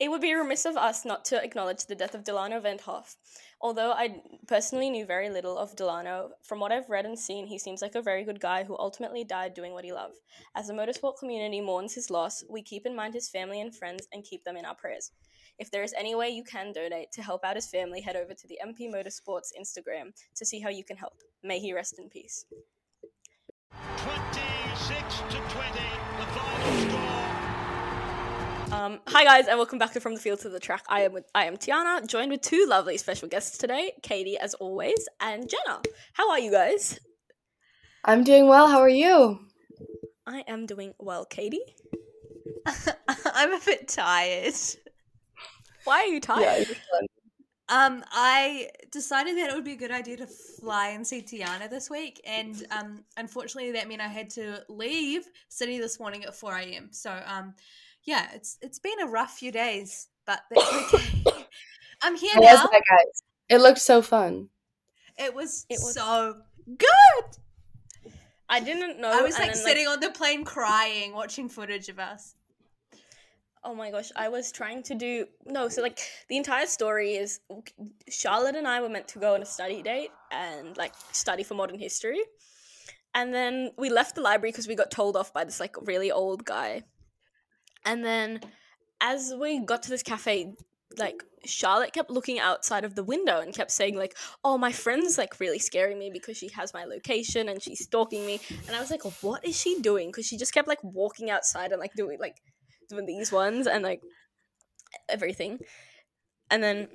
[0.00, 3.16] It would be remiss of us not to acknowledge the death of Dilano Van Hoff.
[3.60, 7.58] Although I personally knew very little of Dilano, from what I've read and seen, he
[7.58, 10.20] seems like a very good guy who ultimately died doing what he loved.
[10.54, 14.06] As the motorsport community mourns his loss, we keep in mind his family and friends
[14.12, 15.10] and keep them in our prayers.
[15.58, 18.34] If there is any way you can donate to help out his family, head over
[18.34, 21.14] to the MP Motorsports Instagram to see how you can help.
[21.42, 22.44] May he rest in peace.
[23.72, 25.70] 26 to 20,
[26.18, 27.27] the final score.
[28.70, 30.84] Um, hi guys, and welcome back to From the Field to the Track.
[30.90, 34.52] I am with I am Tiana, joined with two lovely special guests today, Katie as
[34.54, 35.80] always, and Jenna.
[36.12, 37.00] How are you guys?
[38.04, 38.68] I'm doing well.
[38.68, 39.40] How are you?
[40.26, 41.64] I am doing well, Katie.
[43.24, 44.54] I'm a bit tired.
[45.84, 46.68] Why are you tired?
[47.70, 51.70] Um, I decided that it would be a good idea to fly and see Tiana
[51.70, 56.34] this week, and um, unfortunately, that meant I had to leave Sydney this morning at
[56.34, 56.88] four a.m.
[56.92, 57.54] So, um,
[58.08, 61.44] yeah, it's it's been a rough few days, but that's okay.
[62.02, 62.52] I'm here How now.
[62.52, 63.22] was that, guys?
[63.50, 64.48] It looked so fun.
[65.18, 67.24] It was It was- so good.
[68.48, 69.10] I didn't know.
[69.12, 72.34] I was like then, sitting on the plane crying, watching footage of us.
[73.62, 75.98] Oh my gosh, I was trying to do no, so like
[76.30, 77.40] the entire story is
[78.08, 81.54] Charlotte and I were meant to go on a study date and like study for
[81.54, 82.22] modern history.
[83.14, 86.10] And then we left the library because we got told off by this like really
[86.10, 86.84] old guy.
[87.84, 88.40] And then
[89.00, 90.54] as we got to this cafe,
[90.96, 95.18] like Charlotte kept looking outside of the window and kept saying like, "Oh, my friend's
[95.18, 98.80] like really scaring me because she has my location and she's stalking me." And I
[98.80, 101.94] was like, "What is she doing?" Because she just kept like walking outside and like
[101.94, 102.36] doing like
[102.88, 104.02] doing these ones and like
[105.08, 105.58] everything.
[106.50, 106.88] And then,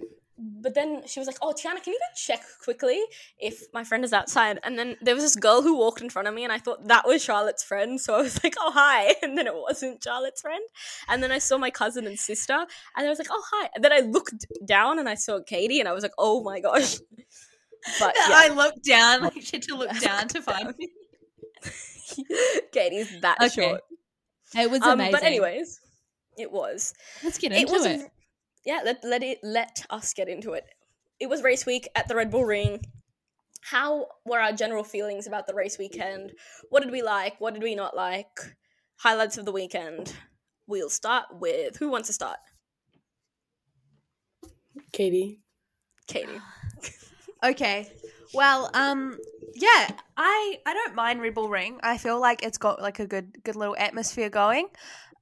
[0.61, 3.01] but then she was like, "Oh, Tiana, can you go check quickly
[3.39, 6.27] if my friend is outside?" And then there was this girl who walked in front
[6.27, 7.99] of me, and I thought that was Charlotte's friend.
[8.01, 10.63] So I was like, "Oh, hi!" And then it wasn't Charlotte's friend.
[11.07, 13.83] And then I saw my cousin and sister, and I was like, "Oh, hi!" And
[13.83, 16.97] then I looked down and I saw Katie, and I was like, "Oh my gosh!"
[17.99, 20.89] But yeah, I looked down, like she had to look down to find me.
[22.71, 23.69] Katie's that Okay.
[23.69, 23.81] short.
[24.55, 25.11] It was Um, amazing.
[25.11, 25.79] but anyways,
[26.37, 26.93] it was.
[27.23, 28.11] let's get it into was it.
[28.65, 30.65] A- yeah let, let it let us get into it
[31.19, 32.81] it was race week at the red bull ring
[33.61, 36.33] how were our general feelings about the race weekend
[36.69, 38.55] what did we like what did we not like
[38.97, 40.13] highlights of the weekend
[40.67, 42.37] we'll start with who wants to start
[44.91, 45.39] Katie.
[46.07, 46.39] katie
[47.43, 47.91] Okay.
[48.33, 49.17] Well, um,
[49.53, 51.79] yeah, I I don't mind Red Bull Ring.
[51.83, 54.69] I feel like it's got like a good good little atmosphere going.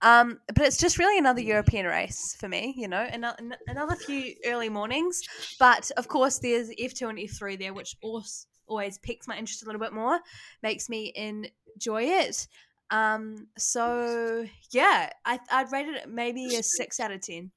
[0.03, 4.34] Um, but it's just really another European race for me, you know, another, another few
[4.45, 5.22] early mornings.
[5.59, 9.38] But of course, there's F two and F three there, which always always piques my
[9.38, 10.19] interest a little bit more,
[10.63, 12.47] makes me enjoy it.
[12.90, 17.51] Um, so yeah, I I'd rate it maybe a six out of ten.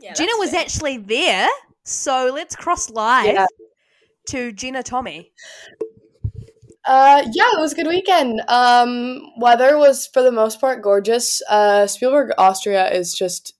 [0.00, 0.60] yeah, Jenna was fair.
[0.60, 1.48] actually there,
[1.84, 3.46] so let's cross live Yeah.
[4.28, 5.26] to Jenna Thome.
[6.84, 8.42] Uh, yeah, it was a good weekend.
[8.48, 11.40] Um, weather was for the most part gorgeous.
[11.48, 13.54] Uh, Spielberg, Austria is just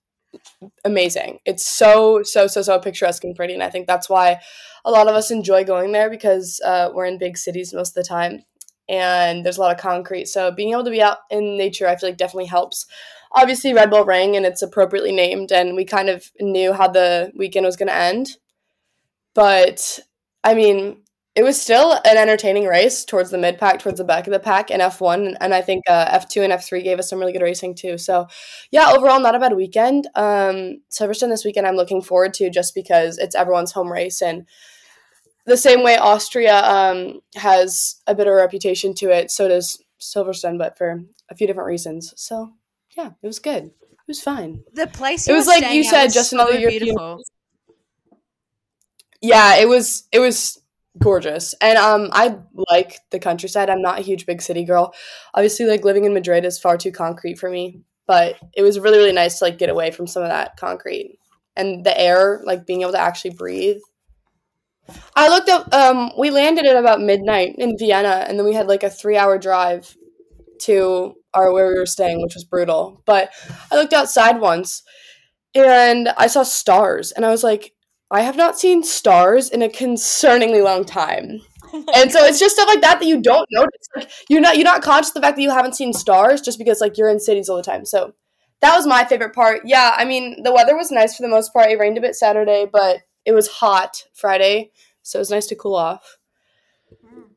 [0.83, 1.39] amazing.
[1.45, 4.41] It's so so so so picturesque and pretty, and I think that's why
[4.85, 8.03] a lot of us enjoy going there because uh, we're in big cities most of
[8.03, 8.43] the time,
[8.89, 10.27] and there's a lot of concrete.
[10.27, 12.85] So being able to be out in nature, I feel like definitely helps.
[13.31, 17.31] Obviously, Red Bull Ring, and it's appropriately named, and we kind of knew how the
[17.37, 18.37] weekend was going to end.
[19.33, 19.99] But
[20.43, 21.02] I mean,
[21.35, 24.39] it was still an entertaining race towards the mid pack, towards the back of the
[24.39, 25.35] pack in F1.
[25.41, 27.97] And I think uh, F2 and F3 gave us some really good racing too.
[27.97, 28.27] So,
[28.69, 30.07] yeah, overall, not a bad weekend.
[30.13, 34.21] Um, Silverstone this weekend, I'm looking forward to just because it's everyone's home race.
[34.21, 34.45] And
[35.45, 39.83] the same way Austria um, has a bit of a reputation to it, so does
[39.99, 42.13] Silverstone, but for a few different reasons.
[42.15, 42.53] So,
[42.95, 43.65] yeah, it was good.
[43.65, 44.63] It was fine.
[44.73, 47.21] The place It was like you said, just another European beautiful.
[49.21, 50.59] yeah it was it was
[50.99, 51.53] gorgeous.
[51.61, 52.37] And um i
[52.69, 53.69] like the countryside.
[53.69, 54.93] I'm not a huge big city girl.
[55.33, 58.97] Obviously like living in madrid is far too concrete for me but it was really
[58.97, 61.17] really nice to like get away from some of that concrete.
[61.55, 63.77] And the air like being able to actually breathe.
[65.15, 68.67] I looked up um we landed at about midnight in vienna and then we had
[68.67, 69.95] like a three hour drive
[70.61, 73.01] to our where we were staying which was brutal.
[73.05, 73.31] But
[73.71, 74.83] i looked outside once
[75.55, 77.73] and i saw stars and i was like
[78.13, 81.41] I have not seen stars in a concerningly long time.
[81.95, 83.87] and so it's just stuff like that that you don't notice.
[83.95, 86.59] Like you're not you're not conscious of the fact that you haven't seen stars just
[86.59, 87.85] because like you're in cities all the time.
[87.85, 88.13] So
[88.61, 89.61] that was my favorite part.
[89.65, 91.71] Yeah, I mean the weather was nice for the most part.
[91.71, 94.71] It rained a bit Saturday, but it was hot Friday,
[95.01, 96.19] so it was nice to cool off.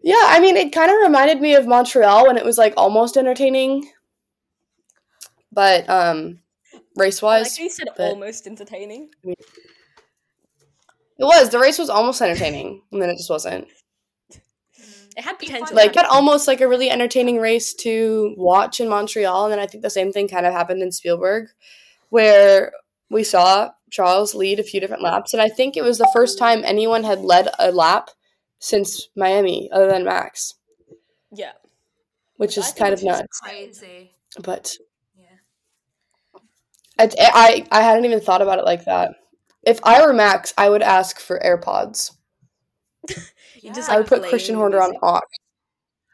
[0.03, 3.17] Yeah, I mean it kind of reminded me of Montreal when it was like almost
[3.17, 3.91] entertaining.
[5.51, 6.41] But um
[6.97, 7.59] race I like wise.
[7.59, 9.09] you said but- almost entertaining.
[11.19, 11.49] It was.
[11.51, 13.69] The race was almost entertaining, and then it just wasn't.
[15.17, 15.75] It had potential.
[15.75, 19.59] Like, but- had almost like a really entertaining race to watch in Montreal, and then
[19.59, 21.49] I think the same thing kind of happened in Spielberg,
[22.11, 22.73] where
[23.09, 26.39] we saw Charles lead a few different laps, and I think it was the first
[26.39, 28.11] time anyone had led a lap
[28.59, 30.55] since Miami, other than Max,
[31.33, 31.53] yeah.
[32.37, 33.41] which I is kind of nuts.
[33.41, 34.13] Crazy.
[34.43, 34.77] But
[35.17, 36.41] Yeah.
[36.99, 39.15] I, I I hadn't even thought about it like that.
[39.67, 42.13] If I were Max, I would ask for AirPods.
[43.63, 45.03] You just, I would put Christian Horner on music.
[45.03, 45.21] aux.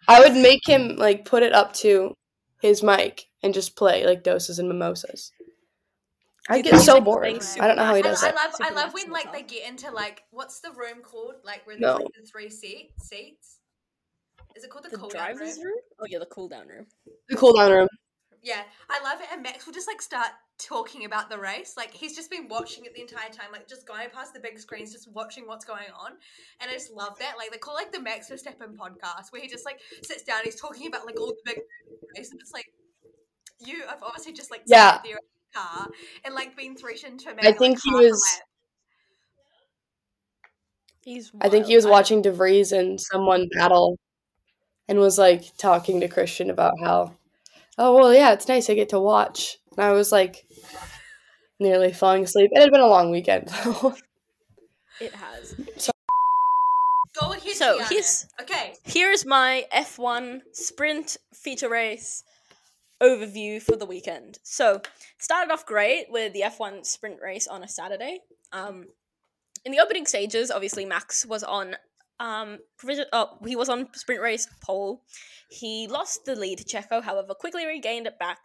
[0.08, 2.14] I would make him like put it up to
[2.62, 5.32] his mic and just play like doses and mimosas.
[6.48, 7.26] I get so he's bored.
[7.60, 8.34] I don't know how he I, does I it.
[8.34, 11.36] love I love when like they get into like what's the room called?
[11.44, 11.94] Like where No.
[11.94, 13.58] like the three seat seats.
[14.56, 15.48] Is it called the, The cool down room?
[15.48, 15.78] room?
[16.00, 16.86] Oh yeah, the cool down room.
[17.28, 17.88] The cool down room.
[18.44, 19.28] Yeah, I love it.
[19.32, 20.28] And Max will just like start
[20.58, 21.74] talking about the race.
[21.76, 24.58] Like he's just been watching it the entire time, like just going past the big
[24.58, 26.12] screens, just watching what's going on.
[26.60, 27.34] And I just love that.
[27.38, 30.60] Like they call like the Max Verstappen podcast, where he just like sits down, he's
[30.60, 31.60] talking about like all the big
[32.16, 32.32] races.
[32.32, 32.66] And it's like
[33.64, 34.94] you have obviously just like Yeah.
[34.94, 35.18] sat there in
[35.52, 35.88] the car
[36.24, 38.40] and like been threatened to I think he was-
[41.04, 41.32] He's.
[41.40, 43.98] I think he was watching de Vries and someone battle
[44.88, 47.14] and was like talking to Christian about how,
[47.78, 49.58] oh, well, yeah, it's nice I get to watch.
[49.76, 50.44] And I was like
[51.60, 52.50] nearly falling asleep.
[52.52, 53.48] It had been a long weekend.
[53.64, 53.94] though.
[55.00, 55.54] It has.
[57.20, 57.88] Go ahead, So, Tiana.
[57.88, 58.74] he's- okay.
[58.84, 62.24] Here's my F1 sprint feature race
[63.02, 64.38] overview for the weekend.
[64.42, 64.80] So,
[65.18, 68.20] started off great with the F1 sprint race on a Saturday.
[68.52, 68.86] Um,
[69.64, 71.76] in the opening stages, obviously Max was on
[72.22, 72.58] um.
[73.12, 75.02] Oh, he was on sprint race pole.
[75.50, 78.38] He lost the lead to Checo, however, quickly regained it back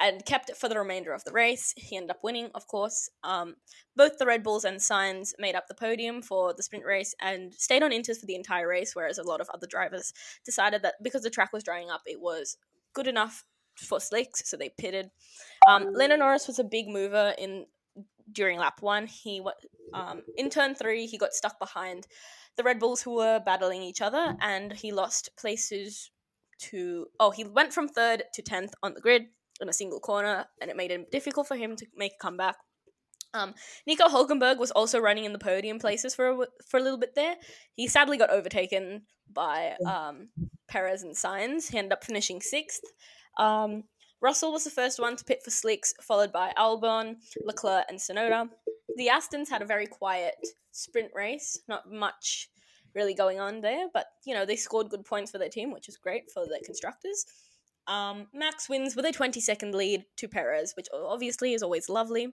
[0.00, 1.72] and kept it for the remainder of the race.
[1.76, 3.08] He ended up winning, of course.
[3.22, 3.54] Um,
[3.94, 7.54] both the Red Bulls and Sainz made up the podium for the sprint race and
[7.54, 10.12] stayed on inters for the entire race, whereas a lot of other drivers
[10.44, 12.56] decided that because the track was drying up, it was
[12.92, 13.44] good enough
[13.76, 15.10] for slicks, so they pitted.
[15.68, 17.66] Um, Norris was a big mover in
[18.30, 19.06] during lap one.
[19.06, 19.42] He
[19.94, 22.06] um, in turn three he got stuck behind
[22.56, 26.10] the Red Bulls who were battling each other, and he lost places
[26.60, 27.06] to.
[27.18, 29.22] Oh, he went from third to tenth on the grid
[29.60, 32.56] in a single corner, and it made it difficult for him to make a comeback.
[33.34, 33.54] Um,
[33.86, 37.14] Nico Hulkenberg was also running in the podium places for a, for a little bit
[37.14, 37.36] there.
[37.74, 39.02] He sadly got overtaken
[39.32, 40.28] by um,
[40.68, 41.70] Perez and Sainz.
[41.70, 42.82] He ended up finishing sixth.
[43.38, 43.84] Um,
[44.22, 48.48] Russell was the first one to pit for slicks, followed by Albon, Leclerc, and Tsunoda.
[48.96, 50.36] The Astons had a very quiet
[50.70, 52.48] sprint race, not much
[52.94, 55.88] really going on there, but you know they scored good points for their team, which
[55.88, 57.26] is great for their constructors.
[57.88, 62.32] Um, Max wins with a 20 second lead to Perez, which obviously is always lovely.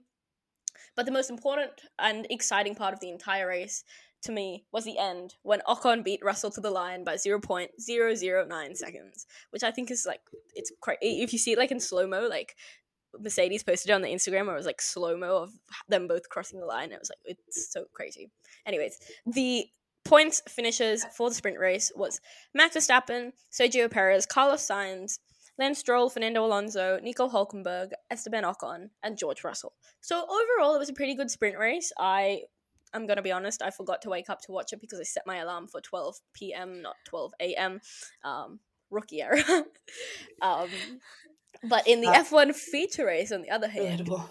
[0.94, 3.82] But the most important and exciting part of the entire race
[4.22, 9.26] to me was the end when Ocon beat Russell to the line by 0.009 seconds,
[9.50, 10.20] which I think is like
[10.54, 11.22] it's crazy.
[11.22, 12.56] If you see it like in slow mo, like
[13.18, 15.50] Mercedes posted on the Instagram where it was like slow mo of
[15.88, 16.92] them both crossing the line.
[16.92, 18.30] It was like it's so crazy.
[18.66, 19.66] Anyways, the
[20.04, 22.20] points finishers for the sprint race was
[22.54, 25.18] Max Verstappen, Sergio Perez, Carlos Sainz,
[25.58, 29.74] Lance Stroll, Fernando Alonso, Nico Hulkenberg, Esteban Ocon, and George Russell.
[30.00, 31.92] So overall, it was a pretty good sprint race.
[31.98, 32.42] I
[32.92, 35.26] I'm gonna be honest, I forgot to wake up to watch it because I set
[35.26, 37.80] my alarm for 12 p.m., not 12 a.m.
[38.24, 39.42] Um, rookie error.
[40.42, 40.68] um,
[41.64, 44.28] but in the Uh, F1 feature race, on the other hand, Relatable.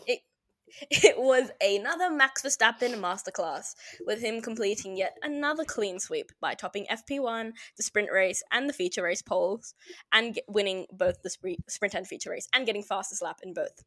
[0.92, 3.76] it was another Max Verstappen masterclass,
[4.06, 8.74] with him completing yet another clean sweep by topping FP1, the sprint race, and the
[8.74, 9.74] feature race poles,
[10.14, 13.54] and get, winning both the sprint, sprint and feature race, and getting fastest lap in
[13.54, 13.84] both.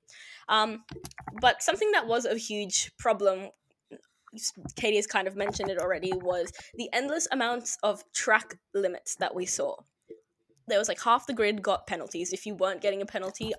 [0.49, 0.85] Um,
[1.41, 3.51] but something that was a huge problem.
[4.77, 6.13] Katie has kind of mentioned it already.
[6.13, 9.77] Was the endless amounts of track limits that we saw?
[10.69, 12.33] There was like half the grid got penalties.
[12.33, 13.53] If you weren't getting a penalty,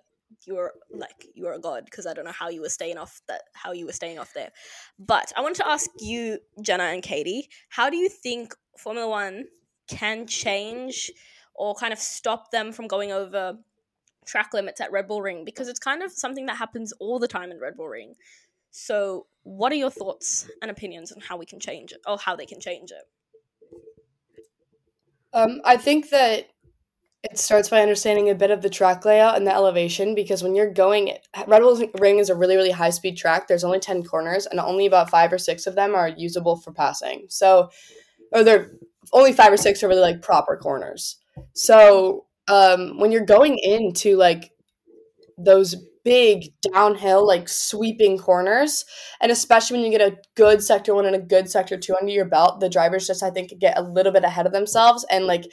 [0.45, 2.97] you were like you were a god because I don't know how you were staying
[2.97, 4.51] off that how you were staying off there.
[4.97, 9.45] But I wanted to ask you, Jenna and Katie, how do you think Formula One
[9.87, 11.11] can change
[11.55, 13.57] or kind of stop them from going over
[14.25, 15.45] track limits at Red Bull Ring?
[15.45, 18.15] Because it's kind of something that happens all the time in Red Bull Ring.
[18.71, 22.35] So, what are your thoughts and opinions on how we can change it, or how
[22.35, 23.03] they can change it?
[25.33, 26.47] Um, I think that
[27.23, 30.55] it starts by understanding a bit of the track layout and the elevation because when
[30.55, 33.47] you're going, Red Bull Ring is a really, really high speed track.
[33.47, 36.73] There's only 10 corners and only about five or six of them are usable for
[36.73, 37.25] passing.
[37.29, 37.69] So,
[38.33, 38.73] or they're
[39.13, 41.17] only five or six are really like proper corners.
[41.53, 44.51] So, um, when you're going into like
[45.37, 48.85] those big downhill, like sweeping corners.
[49.21, 52.11] And especially when you get a good sector one and a good sector two under
[52.11, 55.05] your belt, the drivers just, I think, get a little bit ahead of themselves.
[55.09, 55.45] And like,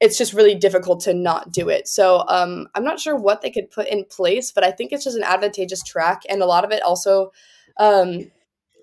[0.00, 1.88] it's just really difficult to not do it.
[1.88, 5.04] So um, I'm not sure what they could put in place, but I think it's
[5.04, 6.22] just an advantageous track.
[6.28, 7.32] And a lot of it also
[7.78, 8.30] um,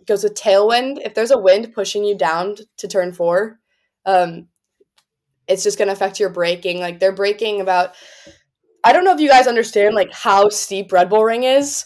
[0.07, 0.99] goes with tailwind.
[1.05, 3.59] If there's a wind pushing you down to turn four,
[4.05, 4.47] um,
[5.47, 6.79] it's just going to affect your braking.
[6.79, 7.93] Like they're braking about
[8.83, 11.85] I don't know if you guys understand like how steep Red Bull Ring is,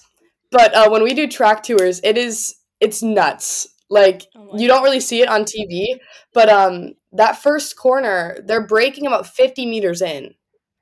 [0.52, 3.68] but uh, when we do track tours, it is it's nuts.
[3.90, 6.00] Like Oh you don't really see it on TV,
[6.34, 10.34] but um that first corner, they're braking about 50 meters in.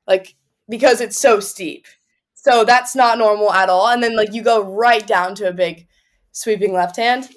[0.08, 0.36] Like
[0.70, 1.86] because it's so steep.
[2.34, 5.54] So that's not normal at all and then like you go right down to a
[5.54, 5.88] big
[6.32, 7.30] sweeping left hand.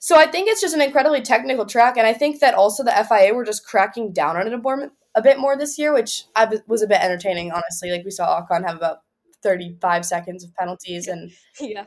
[0.00, 2.98] So I think it's just an incredibly technical track and I think that also the
[2.98, 6.24] FIA were just cracking down on it a more a bit more this year, which
[6.34, 7.90] I b- was a bit entertaining, honestly.
[7.90, 8.98] Like we saw Ocon have about
[9.42, 11.30] 35 seconds of penalties and
[11.60, 11.84] Yeah.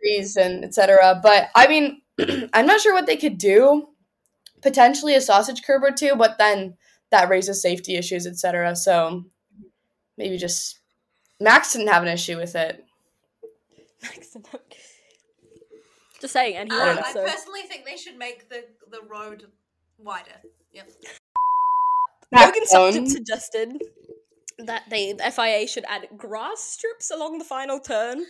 [0.00, 1.20] freeze and etc.
[1.22, 2.02] But I mean,
[2.52, 3.88] I'm not sure what they could do.
[4.62, 6.76] Potentially a sausage curb or two, but then
[7.10, 8.76] that raises safety issues, etc.
[8.76, 9.24] So
[10.16, 10.78] maybe just
[11.40, 12.84] Max didn't have an issue with it.
[14.02, 14.62] Max didn't.
[16.20, 17.04] Just saying, and he I don't won.
[17.04, 19.46] I So personally think they should make the the road
[19.98, 20.40] wider.
[20.72, 20.90] Yep.
[22.32, 23.82] Logan Max Sargent suggested
[24.58, 28.24] that they the FIA should add grass strips along the final turn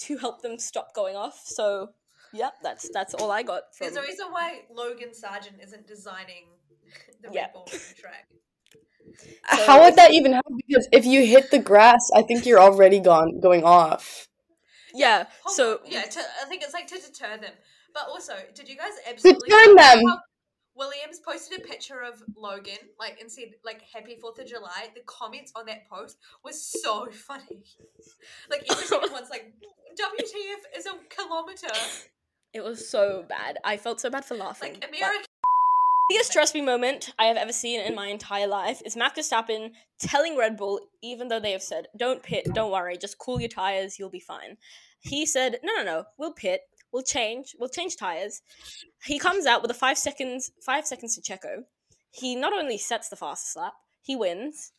[0.00, 1.42] to help them stop going off.
[1.44, 1.90] So,
[2.32, 3.86] yep, that's that's all I got from.
[3.86, 6.46] There's a reason why Logan Sargent isn't designing
[7.22, 7.42] the Yeah.
[7.42, 8.28] Red Bull Ring track.
[9.50, 10.56] Uh, so How would that even happen?
[10.66, 14.28] Because if you hit the grass, I think you're already gone going off.
[14.94, 15.26] Yeah.
[15.48, 17.52] So yeah, to, I think it's like to deter them.
[17.92, 20.02] But also, did you guys absolutely Deter them!
[20.08, 20.18] how
[20.76, 25.02] Williams posted a picture of Logan, like and said like "Happy Fourth of July." The
[25.06, 27.64] comments on that post was so funny.
[28.50, 29.54] Like every single one's like,
[30.00, 31.68] "WTF is a kilometer."
[32.52, 33.58] it was so bad.
[33.64, 34.74] I felt so bad for laughing.
[34.74, 35.26] Like America.
[36.08, 39.72] biggest trust me moment I have ever seen in my entire life is Max Verstappen
[39.98, 43.48] telling Red Bull, even though they have said, "Don't pit, don't worry, just cool your
[43.48, 44.56] tires, you'll be fine."
[45.00, 46.62] He said, "No, no, no, we'll pit,
[46.94, 48.40] we'll change, we'll change tires."
[49.04, 51.64] He comes out with a five seconds, five seconds to Checo.
[52.10, 54.72] He not only sets the fastest lap, he wins,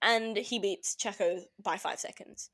[0.00, 2.48] and he beats Checo by five seconds.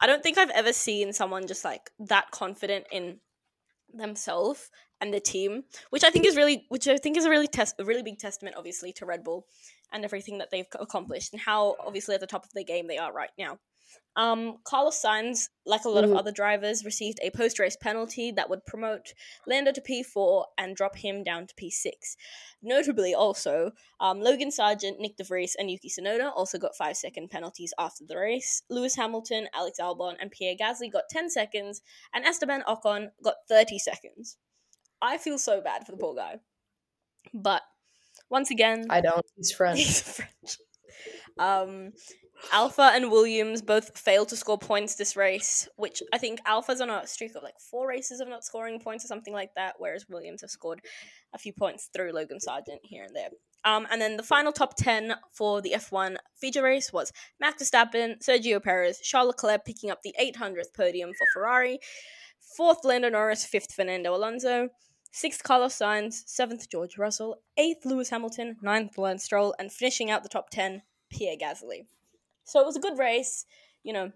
[0.00, 3.20] I don't think I've ever seen someone just like that confident in
[3.94, 7.46] themselves and the team, which I think is really, which I think is a really
[7.46, 9.46] test, a really big testament, obviously, to Red Bull
[9.92, 12.98] and everything that they've accomplished and how obviously at the top of their game they
[12.98, 13.58] are right now.
[14.14, 16.10] Um, Carlos Sainz, like a lot Mhm.
[16.10, 19.14] of other drivers, received a post-race penalty that would promote
[19.46, 22.16] Lando to P4 and drop him down to P6.
[22.60, 27.72] Notably, also, um, Logan Sargent, Nyck de Vries, and Yuki Tsunoda also got five-second penalties
[27.78, 28.62] after the race.
[28.68, 31.80] Lewis Hamilton, Alex Albon, and Pierre Gasly got 10 seconds,
[32.12, 34.36] and Esteban Ocon got 30 seconds.
[35.00, 36.40] I feel so bad for the poor guy.
[37.32, 37.62] But
[38.28, 39.24] once again, I don't.
[39.36, 39.78] He's French.
[39.78, 40.58] he's French.
[41.38, 41.92] Um,
[42.50, 46.90] Alpha and Williams both failed to score points this race, which I think Alpha's on
[46.90, 50.08] a streak of like four races of not scoring points or something like that, whereas
[50.08, 50.80] Williams have scored
[51.32, 53.28] a few points through Logan Sargent here and there.
[53.64, 58.18] Um, and then the final top 10 for the F1 feature race was Max Verstappen,
[58.18, 61.78] Sergio Perez, Charles Leclerc picking up the 800th podium for Ferrari,
[62.56, 64.68] fourth Lando Norris, fifth Fernando Alonso,
[65.12, 70.22] sixth Carlos Sainz, seventh George Russell, eighth Lewis Hamilton, ninth Lance Stroll, and finishing out
[70.22, 71.86] the top 10, Pierre Gasly.
[72.44, 73.46] So it was a good race.
[73.82, 74.12] You know,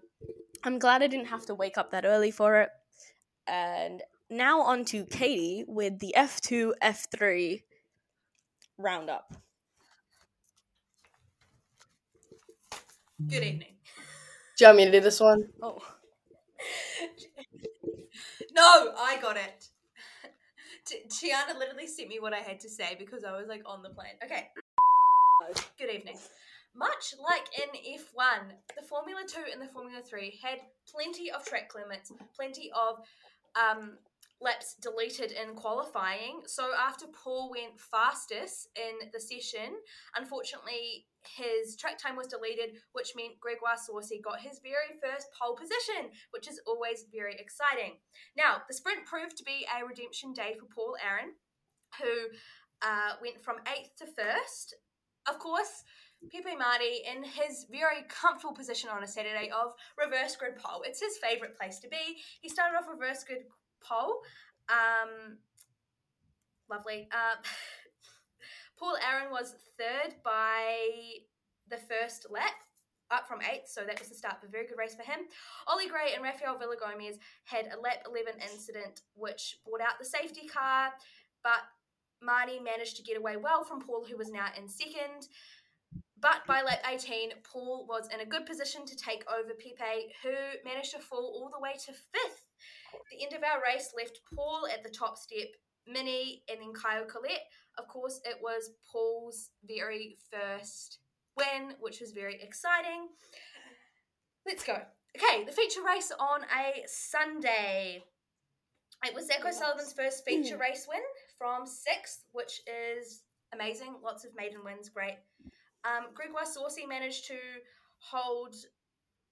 [0.63, 2.69] I'm glad I didn't have to wake up that early for it.
[3.47, 7.63] And now on to Katie with the F2, F3
[8.77, 9.33] roundup.
[13.27, 13.75] Good evening.
[14.57, 15.49] Do you want me to do this one?
[15.61, 15.79] Oh,
[18.51, 19.69] No, I got it.
[20.85, 23.83] T- Tiana literally sent me what I had to say because I was like on
[23.83, 24.15] the plane.
[24.23, 24.49] Okay.
[25.77, 26.17] Good evening.
[26.77, 31.71] Much like in F1, the Formula 2 and the Formula 3 had plenty of track
[31.73, 32.99] limits, plenty of
[33.57, 33.97] um,
[34.41, 36.41] laps deleted in qualifying.
[36.45, 39.73] So after Paul went fastest in the session,
[40.15, 45.55] unfortunately his track time was deleted, which meant Gregoire Saucy got his very first pole
[45.55, 47.97] position, which is always very exciting.
[48.37, 51.33] Now, the sprint proved to be a redemption day for Paul Aron,
[51.99, 52.29] who
[52.81, 54.75] uh, went from eighth to first.
[55.27, 55.83] Of course,
[56.31, 60.83] Pepe Marti in his very comfortable position on a Saturday of reverse grid pole.
[60.85, 62.17] It's his favourite place to be.
[62.41, 63.43] He started off reverse grid
[63.81, 64.21] pole.
[64.69, 65.37] Um,
[66.69, 67.07] lovely.
[67.11, 67.41] Uh,
[68.79, 70.77] Paul Aron was third by
[71.69, 72.53] the first lap.
[73.09, 75.19] up from eighth, so that was the start of a very good race for him.
[75.65, 80.45] Ollie Gray and Rafael Villagomez had a lap 11 incident which brought out the safety
[80.45, 80.91] car,
[81.41, 81.63] but
[82.21, 85.27] Marty managed to get away well from Paul, who was now in second.
[86.19, 90.33] But by lap 18, Paul was in a good position to take over Pepe, who
[90.65, 92.41] managed to fall all the way to fifth.
[93.11, 95.47] The end of our race left Paul at the top step,
[95.87, 97.41] Minnie, and then Caio Collet.
[97.77, 100.99] Of course, it was Paul's very first
[101.37, 103.09] win, which was very exciting.
[104.45, 104.77] Let's go.
[105.15, 108.03] Okay, the feature race on a Sunday.
[109.05, 111.01] It was Zach O'Sullivan's first feature race win
[111.37, 113.21] from sixth, which is
[113.53, 113.95] amazing.
[114.03, 115.17] Lots of maiden wins, great.
[115.85, 117.37] Um, Gregoire Saucy managed to
[117.99, 118.55] hold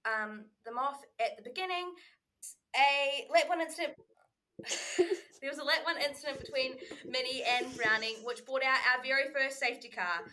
[0.06, 1.94] um, them off at the beginning.
[2.76, 3.94] A lap one incident.
[5.42, 6.76] there was a lap one incident between
[7.06, 10.24] Minnie and Browning, which brought out our very first safety car.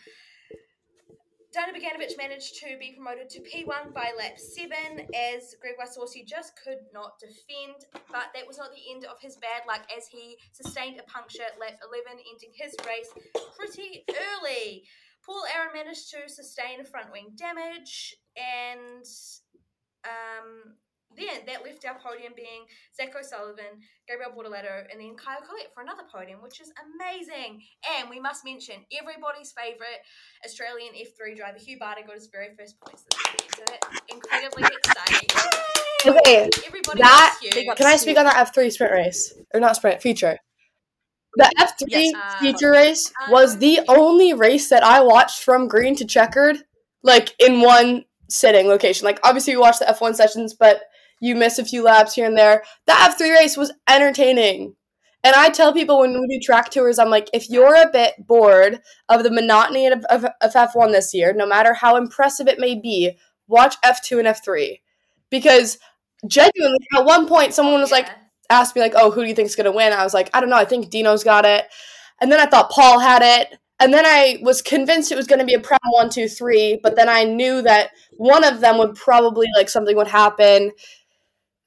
[1.53, 4.73] Dino Beganovic managed to be promoted to P1 by lap 7
[5.13, 9.37] as Gregoire Saucy just could not defend, but that was not the end of his
[9.37, 13.13] bad luck as he sustained a puncture at lap 11, ending his race
[13.55, 14.83] pretty early.
[15.25, 19.05] Paul Aron managed to sustain a front wing damage, and
[20.03, 20.75] um,
[21.15, 22.65] then that left our podium being
[22.95, 27.61] Zach O'Sullivan, Gabriel Bortoleto, and then Caio Collet for another podium, which is amazing.
[27.97, 30.01] And we must mention everybody's favourite
[30.43, 33.55] Australian F3 driver, Hugh Barter, got his very first points this week.
[33.55, 35.29] So that's incredibly exciting.
[36.05, 37.39] Okay, Everybody that-
[37.77, 40.37] Can I speak on that F three sprint race or not sprint feature?
[41.35, 42.35] The F three Yes.
[42.39, 46.63] feature race was Um, the only race that I watched from green to checkered,
[47.01, 49.05] like in one sitting location.
[49.05, 50.83] Like obviously you watch the F one sessions, but
[51.19, 52.63] you miss a few laps here and there.
[52.85, 54.75] The F three race was entertaining.
[55.25, 58.13] And I tell people when we do track tours, I'm like, if you're a bit
[58.27, 62.59] bored of the monotony of, of, of F1 this year, no matter how impressive it
[62.59, 64.81] may be, watch F2 and F3.
[65.29, 65.77] Because
[66.27, 68.15] genuinely, at one point, someone was like, Yeah.
[68.49, 70.49] Asked me like, "Oh, who do you think's gonna win?" I was like, "I don't
[70.49, 70.55] know.
[70.57, 71.65] I think Dino's got it."
[72.21, 75.45] And then I thought Paul had it, and then I was convinced it was gonna
[75.45, 76.79] be a prem one, two, three.
[76.83, 80.71] But then I knew that one of them would probably like something would happen.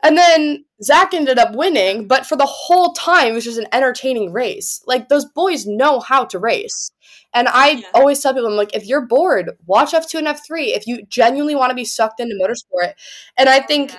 [0.03, 3.67] And then Zach ended up winning, but for the whole time, it was just an
[3.73, 4.83] entertaining race.
[4.87, 6.91] Like those boys know how to race.
[7.35, 7.89] And I Yeah.
[7.95, 11.55] always tell people, I'm like, if you're bored, watch F2 and F3 if you genuinely
[11.55, 12.93] want to be sucked into motorsport.
[13.37, 13.99] And I think Yeah.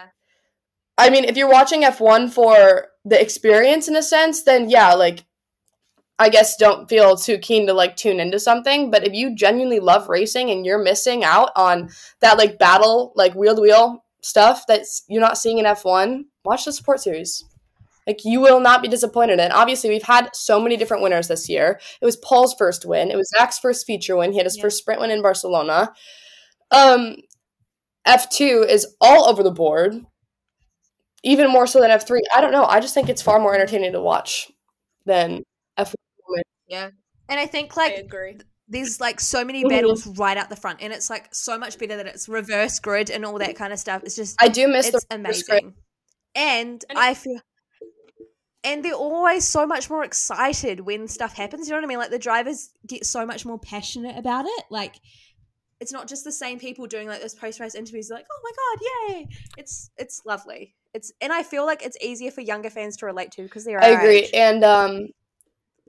[0.98, 5.26] I mean, if you're watching F1 for the experience in a sense, then yeah, like
[6.20, 9.80] I guess don't feel too keen to like tune into something, but if you genuinely
[9.80, 11.90] love racing and you're missing out on
[12.22, 16.66] that like battle, like wheel to wheel stuff that's you're not seeing in F1, watch
[16.66, 17.44] the support series.
[18.08, 19.40] Like you will not be disappointed.
[19.40, 21.80] And obviously, we've had so many different winners this year.
[22.02, 23.12] It was Paul's first win.
[23.12, 24.32] It was Zach's first feature win.
[24.32, 24.64] He had his Yeah.
[24.64, 25.92] first sprint win in Barcelona.
[26.72, 27.18] Um,
[28.06, 30.06] F2 is all over the board
[31.24, 32.20] even more so than F3.
[32.36, 32.66] I don't know.
[32.66, 34.52] I just think it's far more entertaining to watch
[35.06, 35.44] than
[35.78, 35.94] F1.
[36.68, 36.90] Yeah.
[37.30, 38.38] And I think I like agree.
[38.68, 41.98] there's like so many battles right out the front, and it's like so much better
[41.98, 44.04] that it's reverse grid and all that kind of stuff.
[44.04, 45.68] It's just I do miss it's the amazing, script.
[46.36, 47.40] and And- I feel.
[48.64, 51.68] And they're always so much more excited when stuff happens.
[51.68, 52.00] You know what I mean?
[52.00, 54.64] Like the drivers get so much more passionate about it.
[54.70, 54.96] Like
[55.80, 58.10] it's not just the same people doing like those post race interviews.
[58.10, 59.28] Like, oh my god, yay!
[59.58, 60.76] It's it's lovely.
[60.94, 63.82] It's and I feel like it's easier for younger fans to relate to because they're.
[63.82, 64.20] I agree.
[64.20, 64.32] age.
[64.34, 65.08] And um,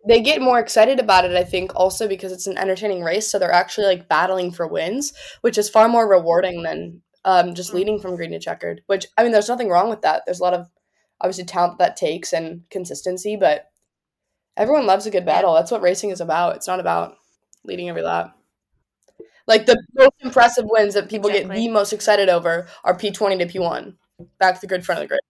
[0.07, 3.31] they get more excited about it, I think, also because it's an entertaining race.
[3.31, 7.75] So they're actually like battling for wins, which is far more rewarding than um, just
[7.75, 8.83] leading from green to checkered.
[8.87, 10.23] Which, I mean, there's nothing wrong with that.
[10.25, 10.69] There's a lot of
[11.21, 13.71] obviously talent that takes and consistency, but
[14.57, 15.55] everyone loves a good battle.
[15.55, 16.57] That's what racing is about.
[16.57, 17.17] It's not about
[17.65, 18.38] leading every lap.
[19.49, 23.47] Like the most impressive wins that people get the most excited over are P20 to
[23.47, 23.95] P1.
[24.39, 25.21] Back to the grid, front of the grid.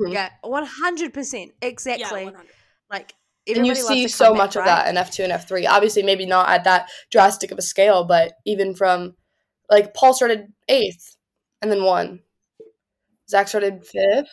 [0.00, 0.12] Mhm.
[0.12, 2.24] Yeah, one hundred percent, Yeah, exactly.
[2.24, 2.48] 100.
[2.90, 3.14] like
[3.46, 5.66] and you see so comeback, much of that in F2 and F3.
[5.66, 9.14] Obviously, maybe not at that drastic of a scale, but even from
[9.70, 11.16] like Paul started eighth
[11.62, 12.20] and then won.
[13.30, 14.28] Zach started fifth.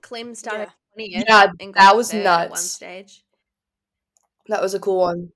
[0.00, 1.14] Clem started Yeah.
[1.16, 1.24] twentieth.
[1.28, 2.70] Yeah, that was third at one nuts.
[2.70, 3.24] stage.
[4.48, 5.32] That was a cool one.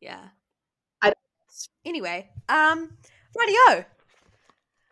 [0.00, 0.28] Yeah.
[1.84, 2.90] Anyway, um,
[3.36, 3.84] rightio.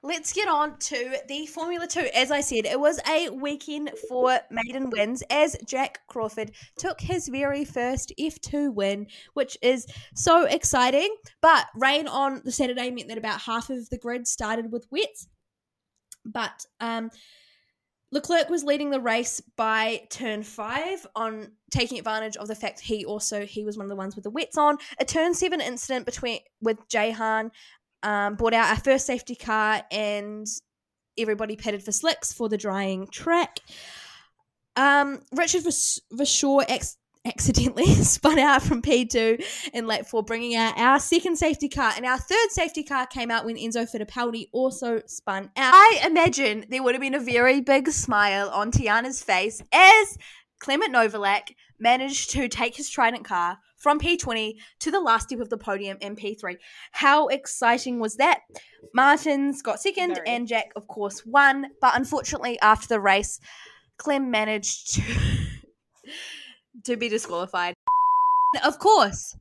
[0.02, 2.08] Let's get on to the Formula Two.
[2.14, 7.26] As I said, it was a weekend for maiden wins as Jack Crawford took his
[7.26, 11.12] very first F2 win, which is so exciting.
[11.42, 15.26] But rain on the Saturday meant that about half of the grid started with wets.
[16.24, 17.10] But um,
[18.12, 23.04] Leclerc was leading the race by turn five on taking advantage of the fact he
[23.04, 24.78] also he was one of the ones with the wets on.
[25.00, 27.50] A turn seven incident between with Jehan
[28.02, 30.46] um, brought out our first safety car, and
[31.18, 33.58] everybody pitted for slicks for the drying track.
[34.76, 40.98] Um, Richard Verschoor ex- accidentally spun out from P2 in lap four, bringing out our
[40.98, 41.92] second safety car.
[41.96, 45.74] And our third safety car came out when Enzo Fittipaldi also spun out.
[45.74, 50.16] I imagine there would have been a very big smile on Tiana's face as
[50.58, 55.50] Clement Novalak managed to take his Trident car from P20 to the last step of
[55.50, 56.56] the podium in P3.
[56.92, 58.40] How exciting was that?
[58.94, 60.28] Martins got second, Very.
[60.28, 61.66] and Jack, of course, won.
[61.80, 63.38] But unfortunately, after the race,
[63.98, 65.02] Clem managed to
[66.84, 67.74] to be disqualified.
[68.64, 69.36] Of course,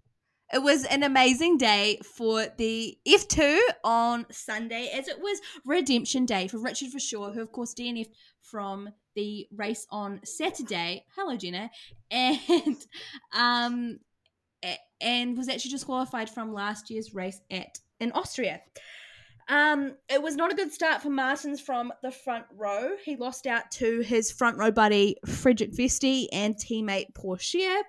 [0.54, 6.48] it was an amazing day for the F2 on Sunday, as it was redemption day
[6.48, 8.08] for Richard Verschoor, who, of course, DNF
[8.41, 11.06] from the race on Saturday.
[11.15, 11.71] Hello, Jenna.
[12.12, 12.78] And
[13.36, 14.00] um,
[15.02, 18.62] and was actually disqualified from last year's race at in Austria.
[19.47, 22.95] Um, it was not a good start for Martins from the front row.
[23.03, 27.84] He lost out to his front row buddy Frederik Vesti and teammate Pourchaire.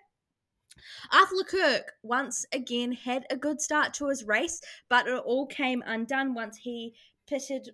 [1.11, 5.83] Arthur Leclerc once again had a good start to his race, but it all came
[5.87, 6.95] undone once he
[7.27, 7.71] pitted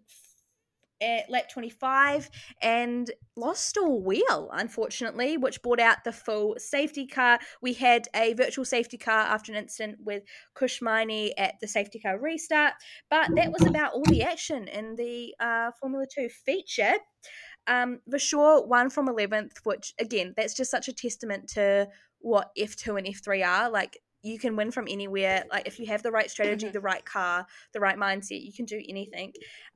[1.02, 2.30] at lap 25
[2.62, 7.38] and lost a wheel, unfortunately, which brought out the full safety car.
[7.60, 10.22] We had a virtual safety car after an incident with
[10.54, 12.74] Kush Maini at the safety car restart,
[13.10, 16.94] but that was about all the action in the uh, Formula 2 feature.
[17.66, 21.88] Um, Verschoor won from 11th, which again, that's just such a testament to
[22.18, 23.70] what F2 and F3 are.
[23.70, 25.44] Like, you can win from anywhere.
[25.50, 28.64] Like, if you have the right strategy, the right car, the right mindset, you can
[28.64, 29.32] do anything.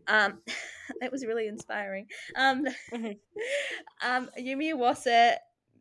[0.07, 0.39] Um,
[1.01, 2.07] that was really inspiring.
[2.37, 3.19] Um, Mhm.
[4.05, 5.37] um, Yumi Iwasa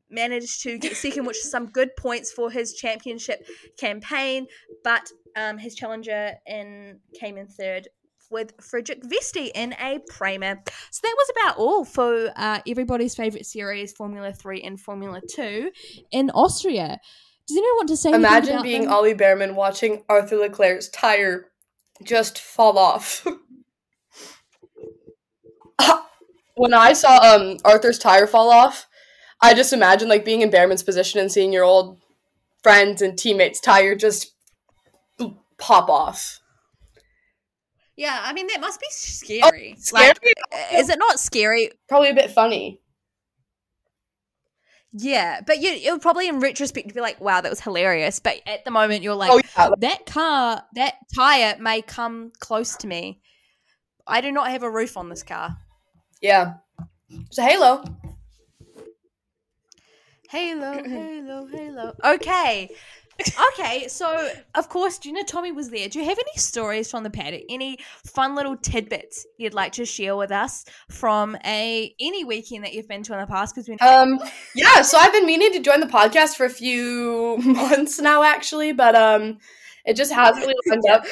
[0.09, 3.45] managed to get second, which is some good points for his championship
[3.77, 4.47] campaign,
[4.83, 7.87] but um, his challenger in came in third
[8.31, 10.57] with Frederik Vesti in a Prema.
[10.91, 15.71] So that was about all for uh, everybody's favourite series, Formula 3 and Formula 2
[16.11, 16.99] in Austria.
[17.47, 18.93] Does anyone want to say Imagine about being them?
[18.93, 21.47] Ollie Bearman watching Arthur Leclerc's tire
[22.03, 23.25] just fall off.
[26.55, 28.87] when I saw um Arthur's tire fall off,
[29.41, 31.99] I just imagined like being in Bearman's position and seeing your old
[32.63, 34.33] friends and teammates' tire just
[35.57, 36.41] pop off.
[37.95, 39.75] Yeah, I mean, that must be scary.
[39.77, 40.03] Scary?
[40.07, 40.17] Like,
[40.73, 41.71] is it not scary?
[41.87, 42.81] Probably a bit funny.
[44.97, 48.19] Yeah, but you, it would probably in retrospect be like, wow, that was hilarious.
[48.19, 52.77] But at the moment, you're like, oh yeah, that car, that tire may come close
[52.77, 53.19] to me.
[54.07, 55.57] I do not have a roof on this car.
[56.21, 56.53] yeah.
[57.09, 57.83] It's a halo.
[60.29, 61.93] Halo, halo, halo.
[62.03, 62.69] Okay.
[63.53, 65.87] Okay, so of course Jenna Thome was there.
[65.87, 67.43] Do you have any stories from the paddock?
[67.49, 72.73] Any fun little tidbits you'd like to share with us from a any weekend that
[72.73, 73.55] you've been to in the past?
[73.55, 74.19] Because we Um,
[74.53, 78.73] yeah, so I've been meaning to join the podcast for a few months now, actually,
[78.73, 79.37] but um,
[79.85, 81.05] it just hasn't really lined up.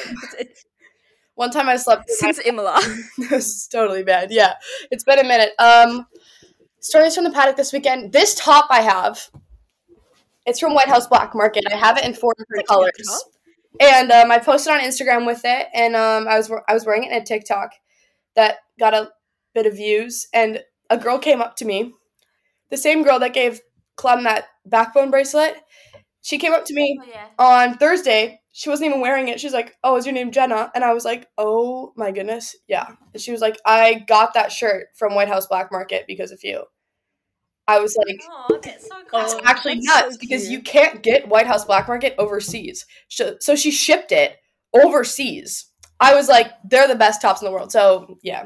[1.36, 2.10] One time I slept.
[2.10, 2.80] Since Imola.
[3.18, 4.30] this is totally bad.
[4.30, 4.54] Yeah,
[4.90, 5.52] it's been a minute.
[5.58, 6.06] Um,
[6.80, 8.12] stories from the paddock this weekend.
[8.12, 9.30] This top I have.
[10.46, 11.64] It's from White House Black Market.
[11.70, 13.24] I have it in four different That's a cute colors,
[13.80, 17.04] and um, I posted on Instagram with it, and um, I was I was wearing
[17.04, 17.72] it in a TikTok
[18.36, 19.10] that got a
[19.54, 21.92] bit of views, and a girl came up to me,
[22.70, 23.60] the same girl that gave
[23.96, 25.56] Clem that backbone bracelet.
[26.22, 27.26] She came up to me Oh yeah.
[27.38, 28.40] on Thursday.
[28.52, 29.40] She wasn't even wearing it.
[29.40, 32.86] She's like, "Oh, is your name Jenna?" And I was like, "Oh my goodness, yeah."
[33.12, 36.40] And she was like, "I got that shirt from White House Black Market because of
[36.42, 36.64] you."
[37.66, 39.20] I was like, Oh, that's so cool.
[39.20, 43.36] "It's actually that's so nuts because you can't get White House Black Market overseas." So,
[43.40, 44.36] so she shipped it
[44.74, 45.66] overseas.
[46.00, 48.42] I was like, "They're the best tops in the world." So yeah,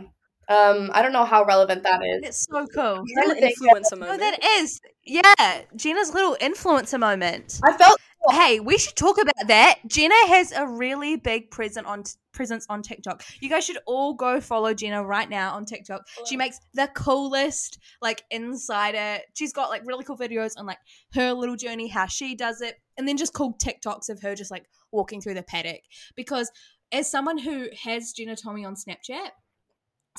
[0.48, 2.22] um, I don't know how relevant that is.
[2.22, 3.02] It's so cool.
[3.16, 4.20] Little to think, influencer No, moment.
[4.20, 4.81] that is.
[5.04, 7.61] Yeah, Jenna's little influencer moment.
[7.64, 7.98] I felt
[8.31, 9.79] Hey, we should talk about that.
[9.87, 13.25] Jenna has a really big present on presence on TikTok.
[13.41, 16.03] You guys should all go follow Jenna right now on TikTok.
[16.27, 19.21] She makes the coolest like insider.
[19.35, 20.79] She's got like really cool videos on like
[21.14, 24.51] her little journey, how she does it, and then just cool TikToks of her just
[24.51, 25.81] like walking through the paddock.
[26.14, 26.51] Because
[26.93, 29.31] as someone who has Jenna Thome on Snapchat,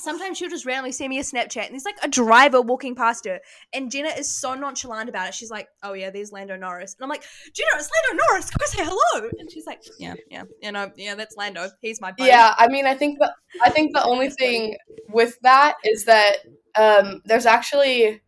[0.00, 3.24] sometimes she'll just randomly send me a Snapchat and there's like a driver walking past
[3.26, 3.40] her.
[3.72, 5.34] And Jenna is so nonchalant about it.
[5.34, 6.94] She's like, oh yeah, there's Lando Norris.
[6.94, 7.22] And I'm like,
[7.54, 8.50] Jenna, it's Lando Norris.
[8.50, 9.30] Go say hello.
[9.38, 11.68] And she's like, yeah, yeah, you know, yeah, that's Lando.
[11.80, 12.28] He's my buddy.
[12.28, 13.32] Yeah, I mean, I think the
[13.62, 14.76] I think the only thing
[15.08, 16.36] with that is that
[16.76, 18.20] um, there's actually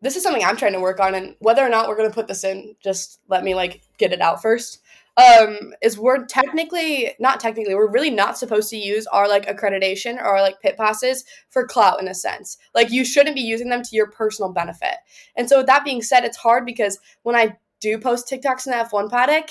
[0.00, 2.28] this is something I'm trying to work on, and whether or not we're gonna put
[2.28, 4.80] this in, just let me like get it out first.
[5.18, 10.16] Um, is we're technically not technically we're really not supposed to use our like accreditation
[10.16, 12.56] or our like pit passes for clout in a sense.
[12.74, 14.96] Like you shouldn't be using them to your personal benefit.
[15.36, 18.72] And so with that being said, it's hard because when I do post TikToks in
[18.72, 19.50] the F1 paddock,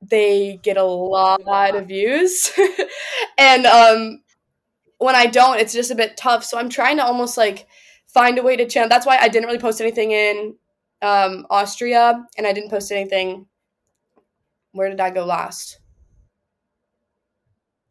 [0.00, 2.52] they get a lot of views.
[3.38, 4.20] and um
[4.98, 6.44] when I don't, it's just a bit tough.
[6.44, 7.66] So I'm trying to almost like
[8.06, 8.88] find a way to channel.
[8.88, 10.54] That's why I didn't really post anything in
[11.02, 13.46] um, Austria, and I didn't post anything.
[14.76, 15.78] Where did I go last?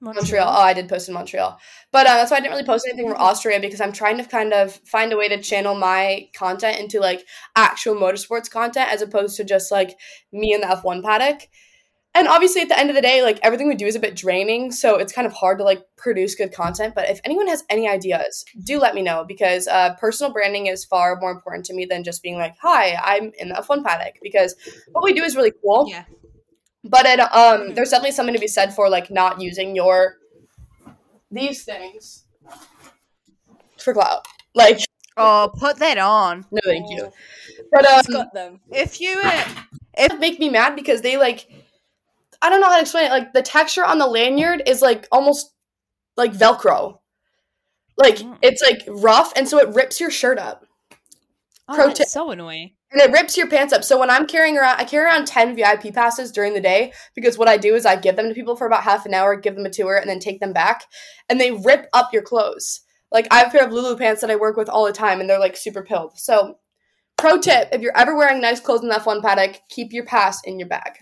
[0.01, 0.47] Montreal.
[0.47, 1.57] Oh, I did post in Montreal,
[1.91, 4.23] but uh, that's why I didn't really post anything from Austria because I'm trying to
[4.23, 9.01] kind of find a way to channel my content into like actual motorsports content as
[9.01, 9.97] opposed to just like
[10.31, 11.47] me in the F1 paddock
[12.15, 14.15] and obviously at the end of the day like everything we do is a bit
[14.15, 17.63] draining so it's kind of hard to like produce good content but if anyone has
[17.69, 21.73] any ideas do let me know because uh, personal branding is far more important to
[21.73, 24.55] me than just being like hi i'm in the f1 paddock because
[24.93, 26.05] what we do is really cool Yeah.
[26.85, 30.17] But it, um there's definitely something to be said for like not using your
[31.31, 32.25] these things
[33.77, 34.79] for clout like
[35.17, 36.45] Oh, put that on.
[36.51, 37.09] no thank you
[37.71, 38.59] but um got them.
[38.69, 39.45] If you uh,
[39.97, 41.47] it make me mad because they like
[42.41, 43.11] I don't know how to explain it.
[43.11, 45.53] Like the texture on the lanyard is like almost
[46.17, 46.99] like Velcro.
[47.97, 48.37] Like Mm.
[48.41, 50.65] it's like rough and so it rips your shirt up.
[51.67, 52.07] Oh, Pro that's tip.
[52.09, 52.75] so annoying.
[52.95, 53.83] And it rips your pants up.
[53.83, 57.37] So when I'm carrying around I carry around 10 VIP passes during the day because
[57.37, 59.55] what I do is I give them to people for about half an hour, give
[59.55, 60.85] them a tour, and then take them back.
[61.27, 62.79] And they rip up your clothes.
[63.11, 65.19] Like I have a pair of Lulu pants that I work with all the time
[65.19, 66.17] and they're like super pilled.
[66.17, 66.55] So
[67.17, 70.41] pro tip, if you're ever wearing nice clothes in the F1 paddock, keep your pass
[70.45, 70.93] in your bag.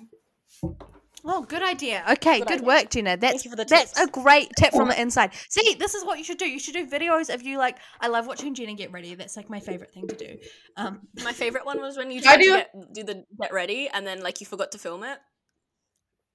[1.26, 2.04] Oh, good idea.
[2.12, 2.68] Okay, Good good, idea.
[2.68, 3.16] work, Jenna.
[3.16, 5.32] That's you for the that's a great tip from the inside.
[5.50, 6.46] See, this is what you should do.
[6.46, 7.78] You should do videos of you like.
[8.02, 9.16] I love watching Jenna get ready.
[9.16, 10.38] That's like my favorite thing to do.
[10.76, 13.54] Um, My favorite one was when you I tried to do- get, do the get
[13.54, 15.18] ready and then like you forgot to film it.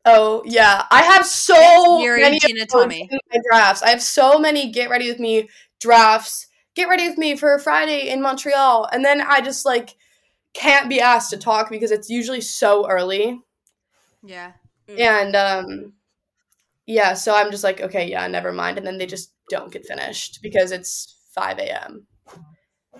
[0.06, 2.92] Oh yeah, I have so That's very many of Jenna those Thome.
[3.10, 3.82] in my drafts.
[3.82, 6.46] I have so many get ready with me drafts.
[6.74, 9.96] Get ready with me for Friday in Montreal, and then I just like
[10.54, 13.38] can't be asked to talk because it's usually so early,
[14.24, 14.52] yeah.
[14.88, 14.98] Mm.
[15.00, 15.92] and um,
[16.86, 17.14] yeah.
[17.14, 20.40] So I'm just like, okay, yeah, never mind, and then they just don't get finished
[20.42, 22.06] because it's five a.m.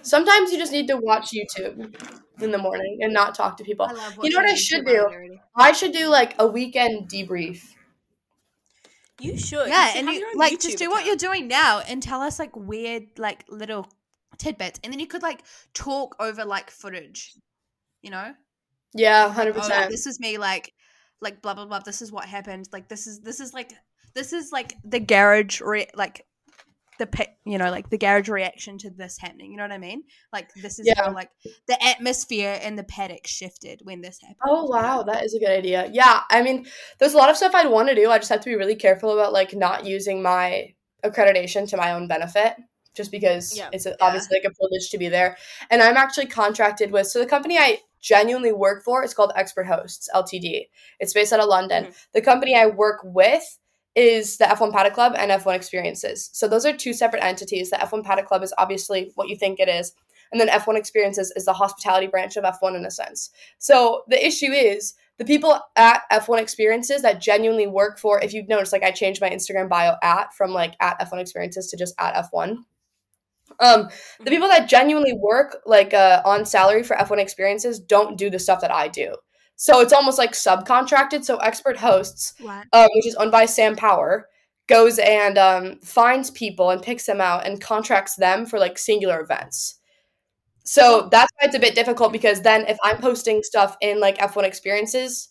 [0.02, 1.94] Sometimes you just need to watch YouTube
[2.40, 3.88] in the morning and not talk to people.
[4.22, 5.08] You know what I should do?
[5.56, 7.74] I should do like a weekend debrief.
[9.20, 9.66] You should.
[9.66, 11.06] You Yeah, should and you like YouTube just do what account.
[11.06, 13.88] you're doing now and tell us like weird like little
[14.38, 15.42] tidbits, and then you could like
[15.74, 17.34] talk over like footage.
[18.02, 18.34] You know.
[18.94, 19.90] Yeah, Like, hundred oh, percent.
[19.90, 20.72] this is me like
[21.20, 23.72] like blah blah blah this is what happened like this is this is like
[24.14, 26.24] this is like the garage re- like
[26.98, 29.78] the pe- you know like the garage reaction to this happening you know what i
[29.78, 30.02] mean
[30.32, 31.04] like this is Yeah.
[31.04, 31.30] how like
[31.68, 35.50] the atmosphere in the paddock shifted when this happened Oh wow, that is a good
[35.50, 35.88] idea.
[35.92, 36.66] Yeah, I mean,
[36.98, 38.10] there's a lot of stuff I'd want to do.
[38.10, 41.92] I just have to be really careful about like not using my accreditation to my
[41.92, 42.54] own benefit,
[42.96, 43.68] just because Yeah.
[43.72, 45.36] it's obviously like a privilege to be there.
[45.70, 49.66] And I'm actually contracted with so the company I genuinely work for is called Expert
[49.66, 50.68] Hosts Ltd.
[51.00, 51.84] It's based out of London.
[51.84, 51.92] Mm-hmm.
[52.14, 53.58] The company I work with
[53.94, 56.30] is the F1 Paddock Club and F1 Experiences.
[56.32, 57.70] So those are two separate entities.
[57.70, 59.92] The F1 Paddock Club is obviously what you think it is,
[60.30, 63.30] and then F1 Experiences is the hospitality branch of F1 in a sense.
[63.58, 68.48] So the issue is the people at F1 Experiences that genuinely work for, if you've
[68.48, 71.94] noticed, like I changed my Instagram bio at from like at F1 Experiences to just
[71.98, 72.58] at F1.
[73.60, 73.88] Um,
[74.20, 78.38] the people that genuinely work like uh, on salary for F1 Experiences don't do the
[78.38, 79.14] stuff that I do.
[79.56, 81.24] So it's almost like subcontracted.
[81.24, 82.34] So Expert Hosts
[82.72, 84.28] um, which is owned by Sam Power,
[84.68, 89.20] goes and um, finds people and picks them out and contracts them for like singular
[89.20, 89.78] events.
[90.64, 94.18] So that's why it's a bit difficult because then if I'm posting stuff in like
[94.18, 95.30] F1 experiences,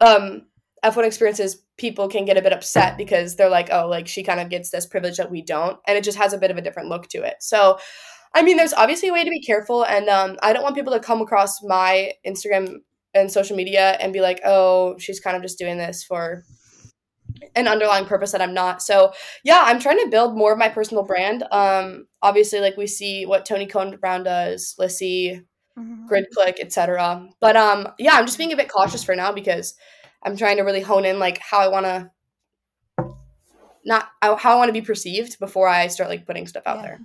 [0.00, 0.46] um,
[0.84, 4.40] F1 experiences people can get a bit upset because they're like, oh, like she kind
[4.40, 6.62] of gets this privilege that we don't, and it just has a bit of a
[6.62, 7.36] different look to it.
[7.40, 7.78] So,
[8.34, 10.92] I mean, there's obviously a way to be careful, and um, I don't want people
[10.92, 12.76] to come across my Instagram
[13.14, 16.44] and social media and be like, oh, she's kind of just doing this for
[17.56, 18.82] an underlying purpose that I'm not.
[18.82, 19.12] So
[19.44, 21.42] yeah, I'm trying to build more of my personal brand.
[21.50, 25.42] Um, obviously, like we see what Toni Cowan-Brown does, Lissy,
[25.78, 26.06] Mm-hmm.
[26.06, 27.28] Grid Click, etc.
[27.40, 29.74] But um, yeah, I'm just being a bit cautious for now because
[30.22, 32.10] I'm trying to really hone in like how I want to
[33.84, 36.82] not how I want to be perceived before I start like putting stuff out Yeah.
[36.82, 37.00] there.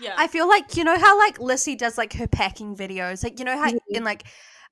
[0.00, 0.14] Yeah.
[0.16, 3.44] i feel like you know how like lissy does like her packing videos like you
[3.44, 3.78] know how Mhm.
[3.90, 4.24] in like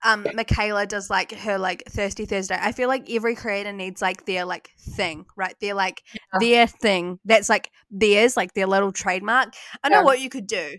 [0.02, 4.24] um michaela does like her like thirsty thursday i feel like every creator needs like
[4.24, 6.02] their like thing right their like
[6.40, 9.52] their thing that's like theirs like their little trademark
[9.84, 10.04] i know Yeah.
[10.04, 10.78] what you could do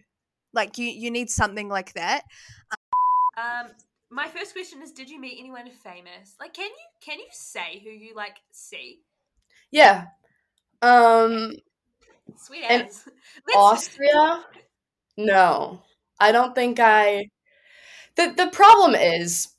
[0.53, 2.23] like you you need something like that
[3.37, 3.67] Um,
[4.11, 6.35] my first question is: Did you meet anyone famous?
[6.39, 8.99] Like, can you can you say who you like see?
[9.71, 10.05] Yeah.
[10.81, 11.53] Um,
[12.35, 13.07] Sweet ass.
[13.55, 14.43] Austria?
[15.17, 15.81] No.
[16.19, 17.29] I don't think I
[18.15, 19.49] The the problem is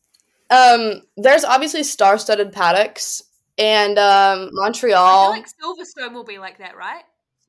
[0.51, 3.23] um there's obviously star-studded paddocks
[3.59, 7.03] and um I Montreal feel like Silverstone will be like that, right?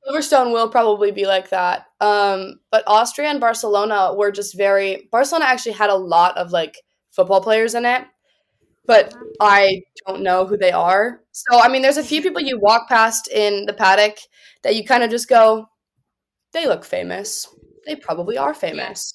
[0.06, 1.86] Silverstone will probably be like that.
[2.00, 6.76] Um but Austria and Barcelona were just very Barcelona actually had a lot of like
[7.14, 8.04] football players in it.
[8.86, 11.20] But I don't know who they are.
[11.32, 14.18] So I mean there's a few people you walk past in the paddock
[14.62, 15.68] that you kind of just go
[16.52, 17.48] they look famous.
[17.86, 19.14] They probably are famous.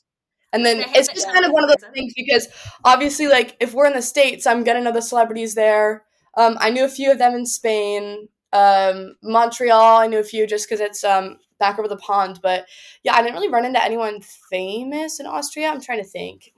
[0.52, 2.48] And then it's just kind of one of those things because
[2.84, 6.04] obviously like if we're in the states I'm gonna know the celebrities there.
[6.38, 8.28] Um I knew a few of them in Spain.
[8.54, 12.40] Um Montreal I knew a few just because it's um back over the pond.
[12.42, 12.66] But
[13.04, 15.70] yeah, I didn't really run into anyone famous in Austria.
[15.70, 16.52] I'm trying to think.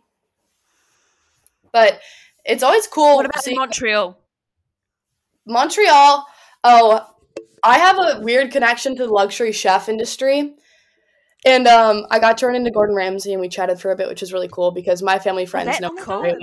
[1.73, 1.99] But
[2.45, 3.15] it's always cool.
[3.17, 4.17] What about seeing- Montreal?
[5.45, 6.27] Montreal.
[6.63, 7.07] Oh,
[7.63, 10.55] I have a weird connection to the luxury chef industry.
[11.45, 14.21] And um, I got turned into Gordon Ramsay and we chatted for a bit, which
[14.21, 15.95] is really cool because my family friends that's know.
[15.99, 16.35] cool.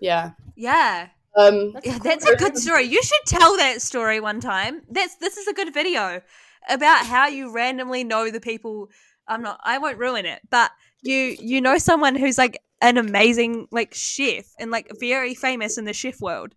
[0.00, 0.32] Yeah.
[0.56, 1.08] Yeah.
[1.36, 2.84] Um, Yeah, that's a good story.
[2.84, 4.82] You should tell that story one time.
[4.90, 6.22] That's this is a good video
[6.68, 8.88] about how you randomly know the people.
[9.28, 9.60] I'm not.
[9.62, 10.72] I won't ruin it, but
[11.02, 15.84] you you know someone who's like an amazing like chef and like very famous in
[15.84, 16.54] the chef world.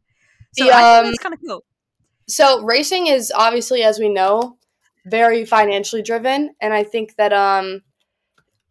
[0.53, 1.63] So The, I um, think that's kind of cool.
[2.27, 4.57] so racing is obviously, as we know,
[5.05, 7.81] very financially driven, and I think that um,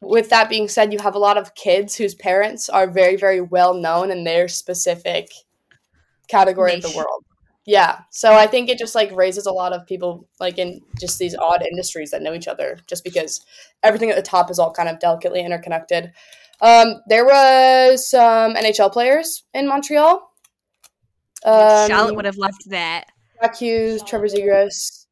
[0.00, 3.40] with that being said, you have a lot of kids whose parents are very, very
[3.40, 5.30] well known in their specific
[6.28, 7.24] category of the world.
[7.64, 11.18] Yeah, so I think it just like raises a lot of people like in just
[11.18, 13.44] these odd industries that know each other, just because
[13.84, 16.12] everything at the top is all kind of delicately interconnected.
[16.62, 20.22] Um, there was some NHL players in Montreal.
[21.44, 23.07] Um, Charlotte would have loved that.
[23.40, 25.07] Jack Hughes, Trevor Zegras,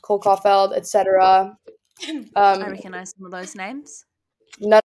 [0.00, 1.56] Cole Caufield, etc.
[2.08, 4.04] I Um, recognize some of those names.
[4.58, 4.80] none-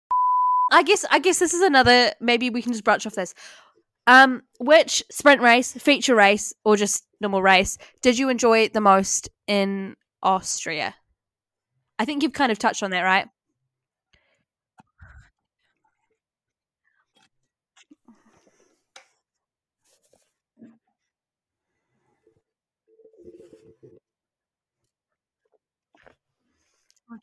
[0.73, 3.35] I guess I guess this is another maybe we can just brush off this.
[4.07, 9.29] Um, which sprint race, feature race, or just normal race did you enjoy the most
[9.47, 10.95] in Austria?
[11.99, 13.27] I think you've kind of touched on that, right?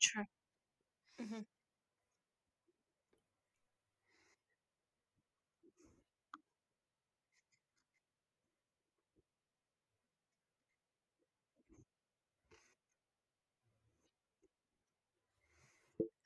[0.03, 0.27] True.
[1.21, 1.45] Mhm.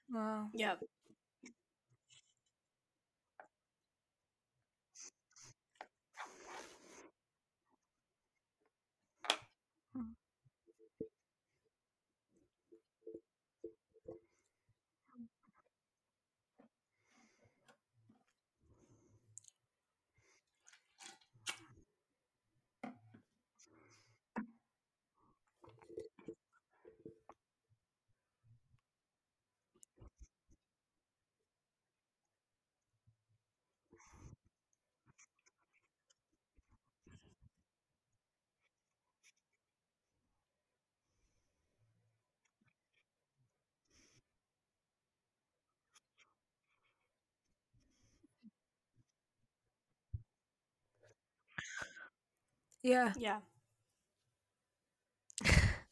[0.10, 0.50] Wow.
[0.54, 0.76] Yeah.
[52.88, 53.12] Yeah.
[53.18, 53.40] Yeah.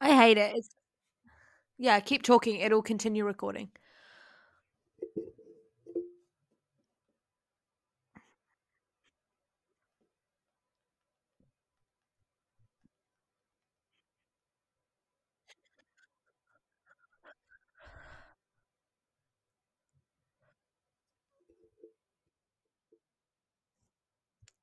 [0.00, 0.56] I hate it.
[0.56, 0.70] It's...
[1.78, 2.60] Yeah, keep talking.
[2.60, 3.72] It'll continue recording.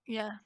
[0.08, 0.38] Yeah.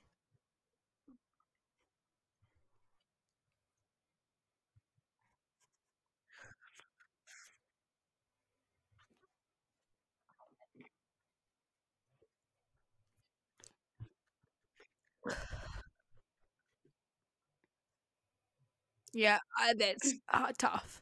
[19.13, 19.39] Yeah,
[19.77, 21.01] that's uh, tough.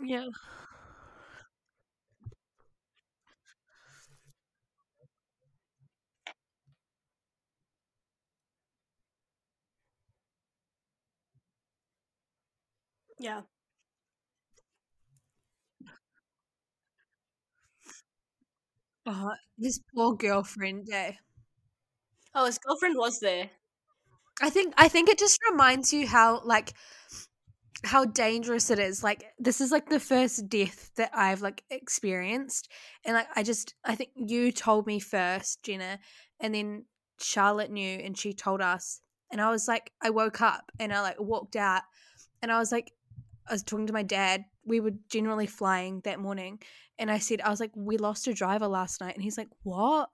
[0.00, 0.28] Yeah.
[13.20, 13.42] Yeah.
[19.06, 20.88] Oh, this poor girlfriend.
[20.92, 21.12] Eh?
[22.34, 23.50] Oh, his girlfriend was there.
[24.40, 26.74] I think I think it just reminds you how like
[27.84, 29.02] how dangerous it is.
[29.02, 32.68] Like this is like the first death that I've like experienced,
[33.04, 35.98] and like I just I think you told me first, Jenna,
[36.40, 36.84] and then
[37.20, 39.00] Charlotte knew, and she told us,
[39.32, 41.82] and I was like, I woke up and I like walked out,
[42.42, 42.92] and I was like,
[43.48, 44.44] I was talking to my dad.
[44.64, 46.60] We were generally flying that morning,
[46.98, 49.48] and I said, I was like, we lost a driver last night, and he's like,
[49.62, 50.10] what?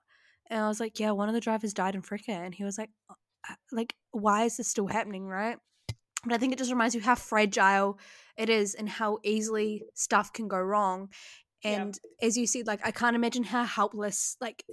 [0.49, 2.77] And I was like, yeah, one of the drivers died in FRECA, and he was
[2.77, 5.57] like, "Uh, like, why is this still happening, right?
[6.23, 7.99] But I think it just reminds you how fragile
[8.37, 11.09] it is and how easily stuff can go wrong.
[11.63, 11.81] Yeah.
[11.81, 14.63] And as you said, like I can't imagine how helpless like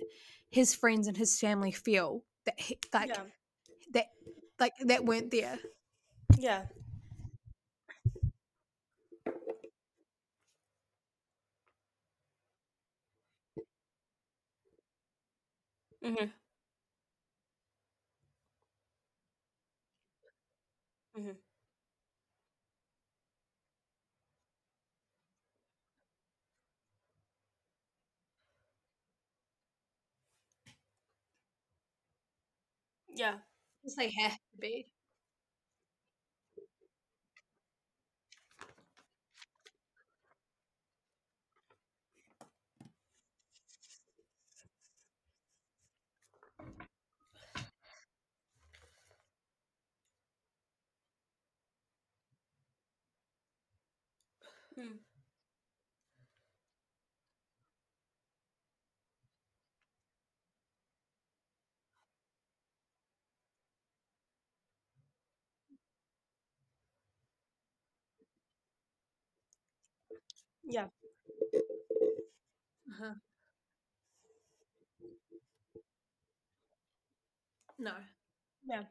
[0.50, 3.22] his friends and his family feel that he, like yeah.
[3.92, 4.06] that
[4.58, 5.58] like that weren't there.
[6.38, 6.64] Yeah.
[16.02, 16.32] Mhm.
[21.14, 21.36] Mhm.
[33.08, 33.38] Yeah.
[33.82, 34.86] Because they have to be.
[54.78, 54.98] Mm.
[70.64, 70.86] Yeah.
[72.88, 73.14] Uh-huh.
[77.78, 77.92] No.
[78.64, 78.84] Yeah.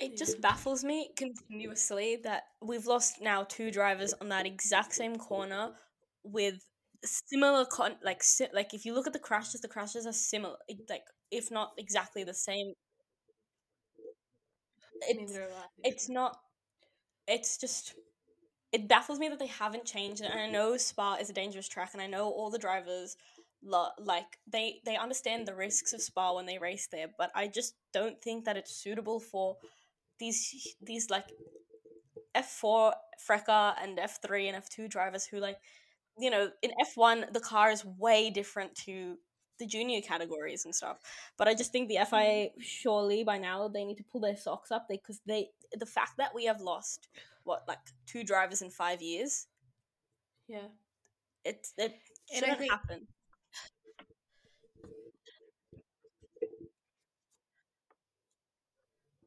[0.00, 5.16] It just baffles me continuously that we've lost now two drivers on that exact same
[5.16, 5.72] corner
[6.24, 6.64] with
[7.04, 10.56] similar con like si- like if you look at the crashes, the crashes are similar,
[10.88, 12.72] like if not exactly the same.
[15.02, 15.66] It's Neither do I.
[15.84, 16.38] it's not.
[17.28, 17.94] It's just
[18.72, 20.30] it baffles me that they haven't changed it.
[20.30, 23.16] And I know Spa is a dangerous track, and I know all the drivers
[23.62, 27.48] lo- like they they understand the risks of Spa when they race there, but I
[27.48, 29.56] just don't think that it's suitable for
[30.20, 31.26] these these like
[32.34, 32.94] F four
[33.28, 35.58] FRECA and F three and F two drivers who like
[36.18, 39.16] you know in F one the car is way different to
[39.58, 40.98] the junior categories and stuff.
[41.36, 42.60] But I just think the FIA mm-hmm.
[42.60, 46.34] surely by now they need to pull their socks up because they the fact that
[46.34, 47.08] we have lost
[47.44, 49.46] what like two drivers in five years
[50.48, 50.68] Yeah.
[51.44, 51.94] it it
[52.32, 53.08] shouldn't think- happen.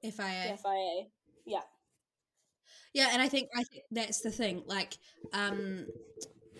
[0.03, 0.57] FIA.
[0.57, 1.05] FIA,
[1.45, 1.61] yeah,
[2.93, 4.63] Yeah, and I think I think that's the thing.
[4.65, 4.97] Like,
[5.31, 5.87] um,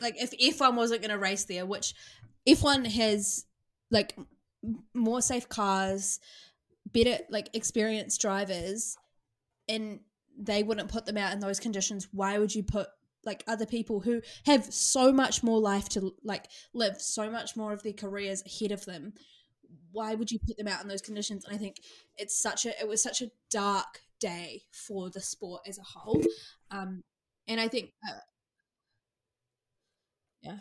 [0.01, 1.93] like if F one wasn't going to race there, which
[2.47, 3.45] F one has
[3.91, 4.17] like
[4.93, 6.19] more safe cars,
[6.85, 8.97] better like experienced drivers,
[9.67, 9.99] and
[10.37, 12.07] they wouldn't put them out in those conditions.
[12.11, 12.87] Why would you put
[13.25, 17.73] like other people who have so much more life to like live, so much more
[17.73, 19.13] of their careers ahead of them?
[19.91, 21.45] Why would you put them out in those conditions?
[21.45, 21.77] And I think
[22.17, 26.21] it's such a it was such a dark day for the sport as a whole.
[26.71, 27.03] Um,
[27.47, 28.19] and I think, uh,
[30.41, 30.57] yeah,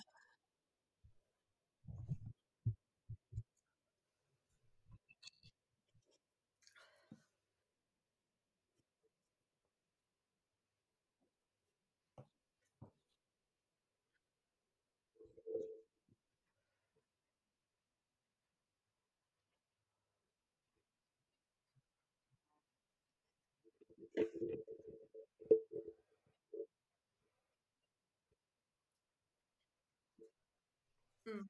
[31.26, 31.48] Mm.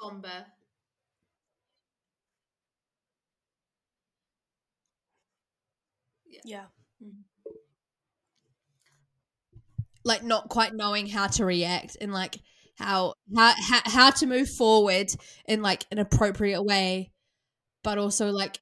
[0.00, 0.46] Somber.
[6.44, 6.66] yeah,
[7.02, 7.24] mm.
[10.04, 12.38] like not quite knowing how to react and like
[12.78, 15.08] how how how, how to move forward
[15.46, 17.10] in like an appropriate way,
[17.82, 18.60] but also like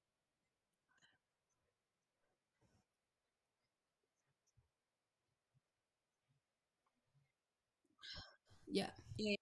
[8.67, 9.37] yeah yeah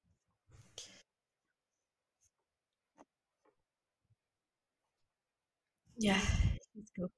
[5.96, 6.20] Yeah.
[6.74, 7.10] that's cool.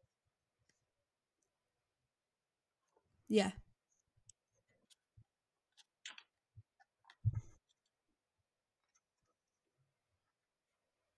[3.29, 3.53] Yeah.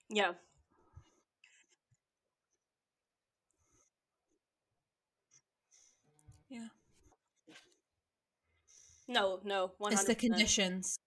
[0.09, 0.33] Yeah.
[6.49, 6.69] Yeah.
[9.09, 10.07] No, no, one It's hundred.
[10.07, 10.99] the conditions.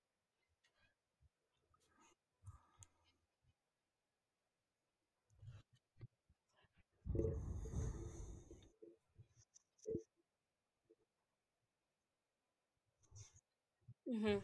[14.10, 14.38] Hmm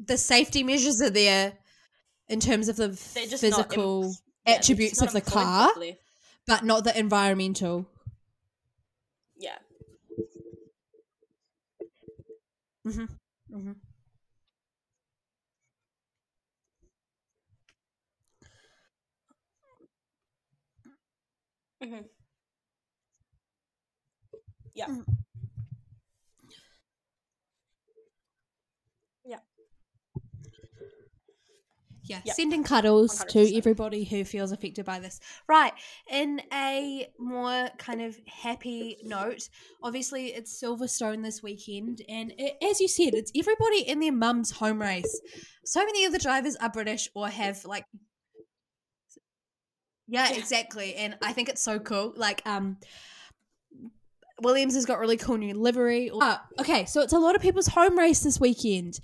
[0.00, 1.52] The safety measures are there
[2.28, 4.14] in terms of the They're not im- physical
[4.46, 5.98] yeah, attributes of the car, properly.
[6.46, 7.86] but not the environmental.
[9.36, 9.58] Yeah.
[12.84, 13.04] hmm
[13.50, 13.72] hmm
[21.82, 22.02] hmm
[24.74, 24.86] Yeah.
[24.88, 25.04] Mm.
[29.24, 29.40] Yeah.
[32.08, 32.36] Yeah, Yep.
[32.36, 33.56] sending cuddles to 100%.
[33.56, 35.20] everybody who feels affected by this.
[35.48, 35.72] Right.
[36.10, 39.48] In a more kind of happy note,
[39.82, 44.50] Obviously, it's Silverstone this weekend, and it, as you said, it's everybody in their mum's
[44.50, 45.20] home race.
[45.64, 47.84] So many of the drivers are British or have like,
[50.08, 52.12] yeah, exactly, and I think it's so cool.
[52.16, 52.78] Like, um,
[54.42, 56.10] Williams has got really cool new livery.
[56.10, 58.98] Uh, okay, so it's a lot of people's home race this weekend.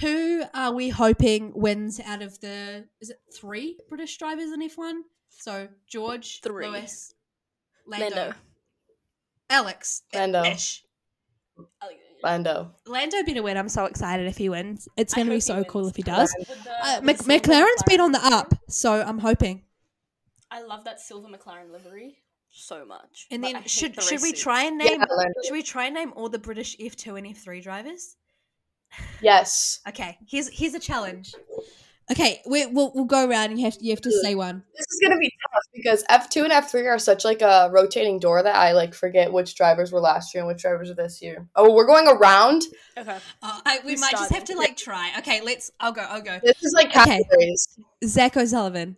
[0.00, 2.86] Who are we hoping wins out of the?
[3.00, 5.02] Is it three British drivers in F one?
[5.30, 6.68] So George, Three.
[6.68, 7.14] Lewis,
[7.86, 8.34] Lando, Lando.
[9.50, 10.42] Alex, Lando.
[10.44, 10.84] Ish.
[12.22, 12.72] Lando.
[12.86, 13.56] Lando better win.
[13.56, 14.88] I'm so excited if he wins.
[14.96, 16.34] It's going to be so cool if he does.
[16.84, 19.62] Uh, Mc- the McLaren's been on the up, so I'm hoping.
[20.50, 22.18] I love that silver McLaren livery
[22.50, 23.26] so much.
[23.30, 25.32] And but then should the should we try and name Lando.
[25.44, 28.16] should we try and name all the British F2 and F3 drivers?
[29.20, 29.80] Yes.
[29.88, 31.34] Okay, here's here's a challenge.
[32.10, 34.62] Okay, we, we'll we'll go around and you have to, you have to say one.
[34.74, 37.68] This is gonna be tough because F two and F three are such like a
[37.70, 40.94] rotating door that I like forget which drivers were last year and which drivers are
[40.94, 41.46] this year.
[41.54, 42.62] Oh, we're going around.
[42.96, 43.18] Okay.
[43.42, 45.12] Uh, I, we Who's might just have to like try.
[45.18, 45.70] Okay, let's.
[45.80, 46.00] I'll go.
[46.00, 46.40] I'll go.
[46.42, 47.18] This is like Okay.
[47.18, 47.78] categories.
[48.04, 48.96] Zach O'Sullivan.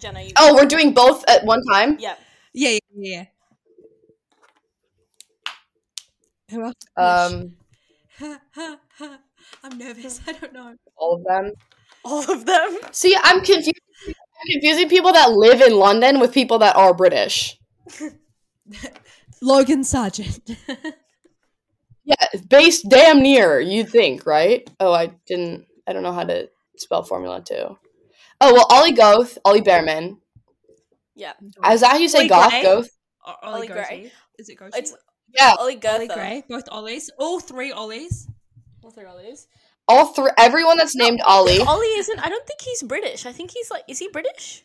[0.00, 0.32] Jenna, you.
[0.36, 1.98] Oh, we're doing both at one time.
[2.00, 2.16] Yeah.
[2.52, 3.24] Yeah, yeah, yeah.
[6.50, 6.74] Who else?
[6.96, 7.54] Um,
[9.62, 10.20] I'm nervous.
[10.26, 10.74] I don't know.
[10.96, 11.52] all of them.
[12.04, 12.78] All of them.
[12.92, 13.80] See, I'm confused.
[14.08, 17.58] I'm confusing people that live in London with people that are British.
[19.42, 20.56] Logan Sargeant.
[22.08, 23.58] Yeah, based damn near.
[23.58, 24.70] You'd think, right?
[24.78, 25.66] Oh, I didn't.
[25.88, 27.76] I don't know how to spell Formula Two.
[28.40, 30.18] Oh well, Ollie Goth, Ollie Bearman.
[31.16, 31.32] Yeah.
[31.68, 32.50] Is that how you say Ollie Goth?
[32.50, 32.62] Gray?
[32.62, 32.88] Goth?
[33.42, 34.12] Ollie Gray.
[34.38, 34.78] Is it Goatee?
[34.78, 34.94] It's
[35.36, 36.44] Yeah, Ollie Ollie Gray.
[36.48, 37.10] Both Ollies.
[37.18, 38.28] All three Ollies.
[38.82, 39.46] All three Ollies.
[39.88, 40.30] all three.
[40.38, 41.60] Everyone that's named Ollie.
[41.60, 42.18] Ollie isn't.
[42.18, 43.26] I don't think he's British.
[43.26, 43.84] I think he's like.
[43.88, 44.64] Is he British?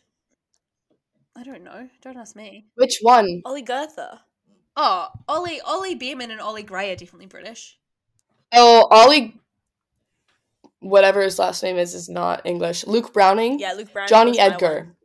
[1.36, 1.88] I don't know.
[2.02, 2.66] Don't ask me.
[2.74, 3.42] Which one?
[3.44, 3.98] Ollie Goethe.
[4.76, 7.78] Oh, Ollie Ollie Bearman and Ollie Gray are definitely British.
[8.52, 9.38] Oh, Ollie.
[10.80, 12.86] Whatever his last name is is not English.
[12.86, 13.58] Luke Browning.
[13.58, 14.08] Yeah, Luke Brown.
[14.08, 14.96] Jonny Edgar.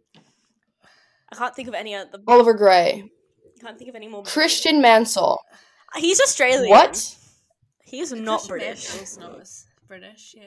[1.31, 2.19] I can't think of any other.
[2.27, 3.11] Oliver Gray.
[3.57, 4.23] I can't think of any more.
[4.23, 5.39] Christian Mansell.
[5.95, 6.69] He's Australian.
[6.69, 7.15] What?
[7.83, 10.35] He's not Christian British Mansell's not British.
[10.37, 10.43] Yeah.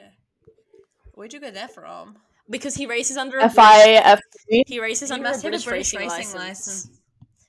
[1.13, 2.17] Where'd you get that from?
[2.49, 5.43] because he races under a F I F British, he races He under a must
[5.43, 6.85] have a British, British racing, racing license.
[6.85, 6.99] license.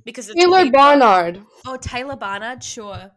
[0.04, 0.72] Because it's Taylor cheaper.
[0.72, 1.42] Barnard.
[1.66, 3.10] Oh, Taylor Barnard, sure.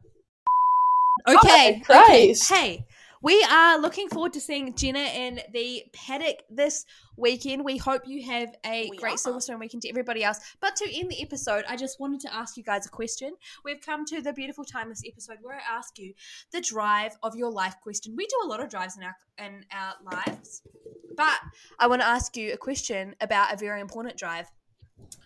[1.27, 1.79] Oh, Okay, okay.
[1.81, 2.51] Christ.
[2.51, 2.85] Hey,
[3.25, 6.85] we are looking forward to seeing Jenna in the paddock this
[7.17, 7.65] weekend.
[7.65, 9.17] We hope you have a We great are.
[9.17, 10.37] Silverstone weekend to everybody else.
[10.61, 13.33] But to end the episode, I just wanted to ask you guys a question.
[13.63, 16.13] We've come to the beautiful time this episode where I ask you
[16.51, 18.15] the drive of your life question.
[18.15, 20.61] We do a lot of drives in our in our lives,
[21.17, 21.39] but
[21.79, 24.51] I want to ask you a question about a very important drive.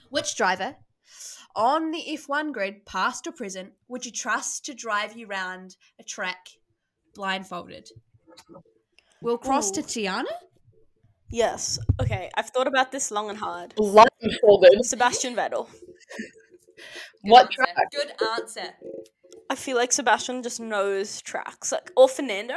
[0.10, 0.78] Which driver
[1.54, 6.04] on the F1 grid, past or present, would you trust to drive you round a
[6.04, 6.48] track
[7.16, 7.90] blindfolded?
[9.22, 9.84] We'll cross to Ooh.
[9.84, 10.26] Tiana.
[11.30, 11.80] Yes.
[12.02, 12.30] Okay.
[12.36, 13.76] I've thought about this long and hard.
[13.76, 14.84] Blindfolded.
[14.86, 15.68] Sebastian Vettel.
[17.22, 17.56] What answer.
[17.56, 17.76] track?
[17.92, 18.74] Good answer.
[19.50, 22.56] I feel like Sebastian just knows tracks, like or Fernando.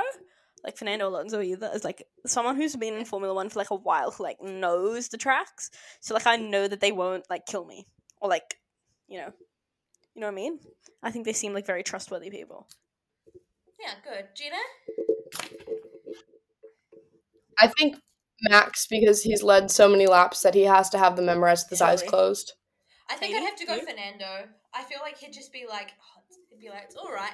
[0.64, 1.70] like Fernando Alonso either.
[1.74, 5.08] is like someone who's been in Formula One for like a while, who like knows
[5.08, 5.70] the tracks.
[6.00, 7.86] So like I know that they won't like kill me
[8.20, 8.58] or like,
[9.08, 9.32] you know,
[10.14, 10.58] you know what I mean.
[11.02, 12.68] I think they seem like very trustworthy people.
[13.82, 14.28] Yeah, good.
[14.34, 14.56] Jenna?
[17.58, 17.96] I think
[18.42, 21.70] Max because he's led so many laps that he has to have them memorized with
[21.70, 22.52] his eyes closed.
[23.10, 24.48] I think I'd have to go Fernando.
[24.74, 27.32] I feel like he'd just be like, oh, he'd be like, it's all right.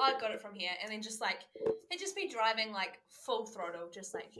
[0.00, 1.40] I got it from here, and then just like
[1.90, 4.30] he'd just be driving like full throttle, just like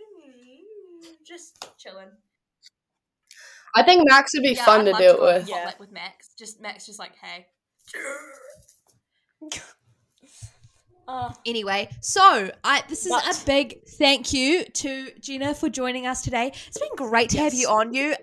[1.26, 2.08] just chilling.
[3.74, 5.38] I think Max would be Yeah, fun I'd to love do it go on a
[5.38, 5.48] with.
[5.48, 5.56] Yeah.
[5.58, 6.30] potluck with Max.
[6.38, 7.46] Just Max, just like, hey.
[11.10, 16.06] Uh, Anyway, so I this is But- a big thank you to Jenna for joining
[16.06, 16.52] us today.
[16.68, 17.92] It's been great to have you on.
[17.92, 18.14] You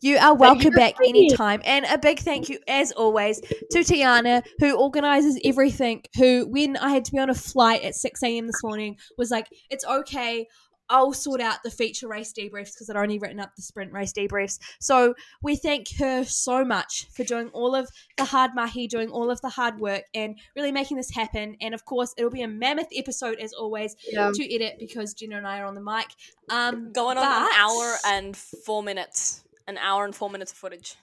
[0.00, 1.60] you are welcome back anytime.
[1.64, 6.90] And a big thank you as always to Tiana who organizes everything, who when I
[6.90, 8.46] had to be on a flight at 6 a.m.
[8.46, 10.46] this morning was like, It's okay.
[10.90, 14.12] I'll sort out the feature race debriefs because I'd only written up the sprint race
[14.12, 14.58] debriefs.
[14.80, 19.30] So we thank her so much for doing all of the hard mahi, doing all
[19.30, 21.56] of the hard work, and really making this happen.
[21.60, 24.30] And of course, it'll be a mammoth episode as always Yeah.
[24.34, 26.08] to edit because Jenna and I are on the mic.
[26.50, 29.44] Um, going on an hour and four minutes.
[29.66, 30.94] An hour and four minutes of footage.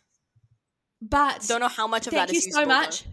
[1.02, 3.04] but Don't know how much of thank that you so useful, much.
[3.04, 3.10] though.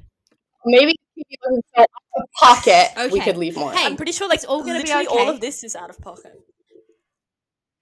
[0.64, 3.72] Maybe if he wasn't so out of pocket, we could leave more.
[3.72, 5.90] Hey, I'm pretty sure like it's all gonna be literally all of this is out
[5.90, 6.32] of pocket.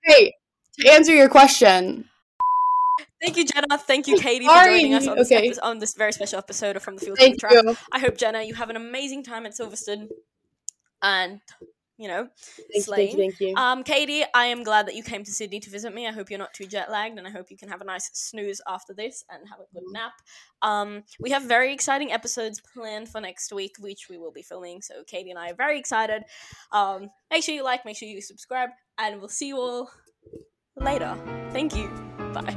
[0.02, 0.34] Hey,
[0.80, 2.06] to answer your question,
[3.22, 3.76] Thank you, Jenna.
[3.76, 5.48] Thank you, Katie, for joining us on this, okay.
[5.48, 7.52] epi- on this very special episode of From the Field to the thank Track.
[7.52, 7.76] you.
[7.92, 10.08] I hope, Jenna, you have an amazing time at Silverstone.
[11.02, 11.40] And,
[12.00, 12.26] you know,
[12.56, 13.54] Thank you, thank you, thank you.
[13.56, 16.08] Um, Katie, I am glad that you came to Sydney to visit me.
[16.08, 18.08] I hope you're not too jet lagged, and I hope you can have a nice
[18.14, 20.12] snooze after this and have a good nap.
[20.62, 24.80] Um, we have very exciting episodes planned for next week, which we will be filming.
[24.80, 26.22] So Katie and I are very excited.
[26.72, 29.90] Um, make sure you like, make sure you subscribe, and we'll see you all
[30.76, 31.14] later.
[31.52, 31.90] Thank you.
[32.32, 32.56] Bye.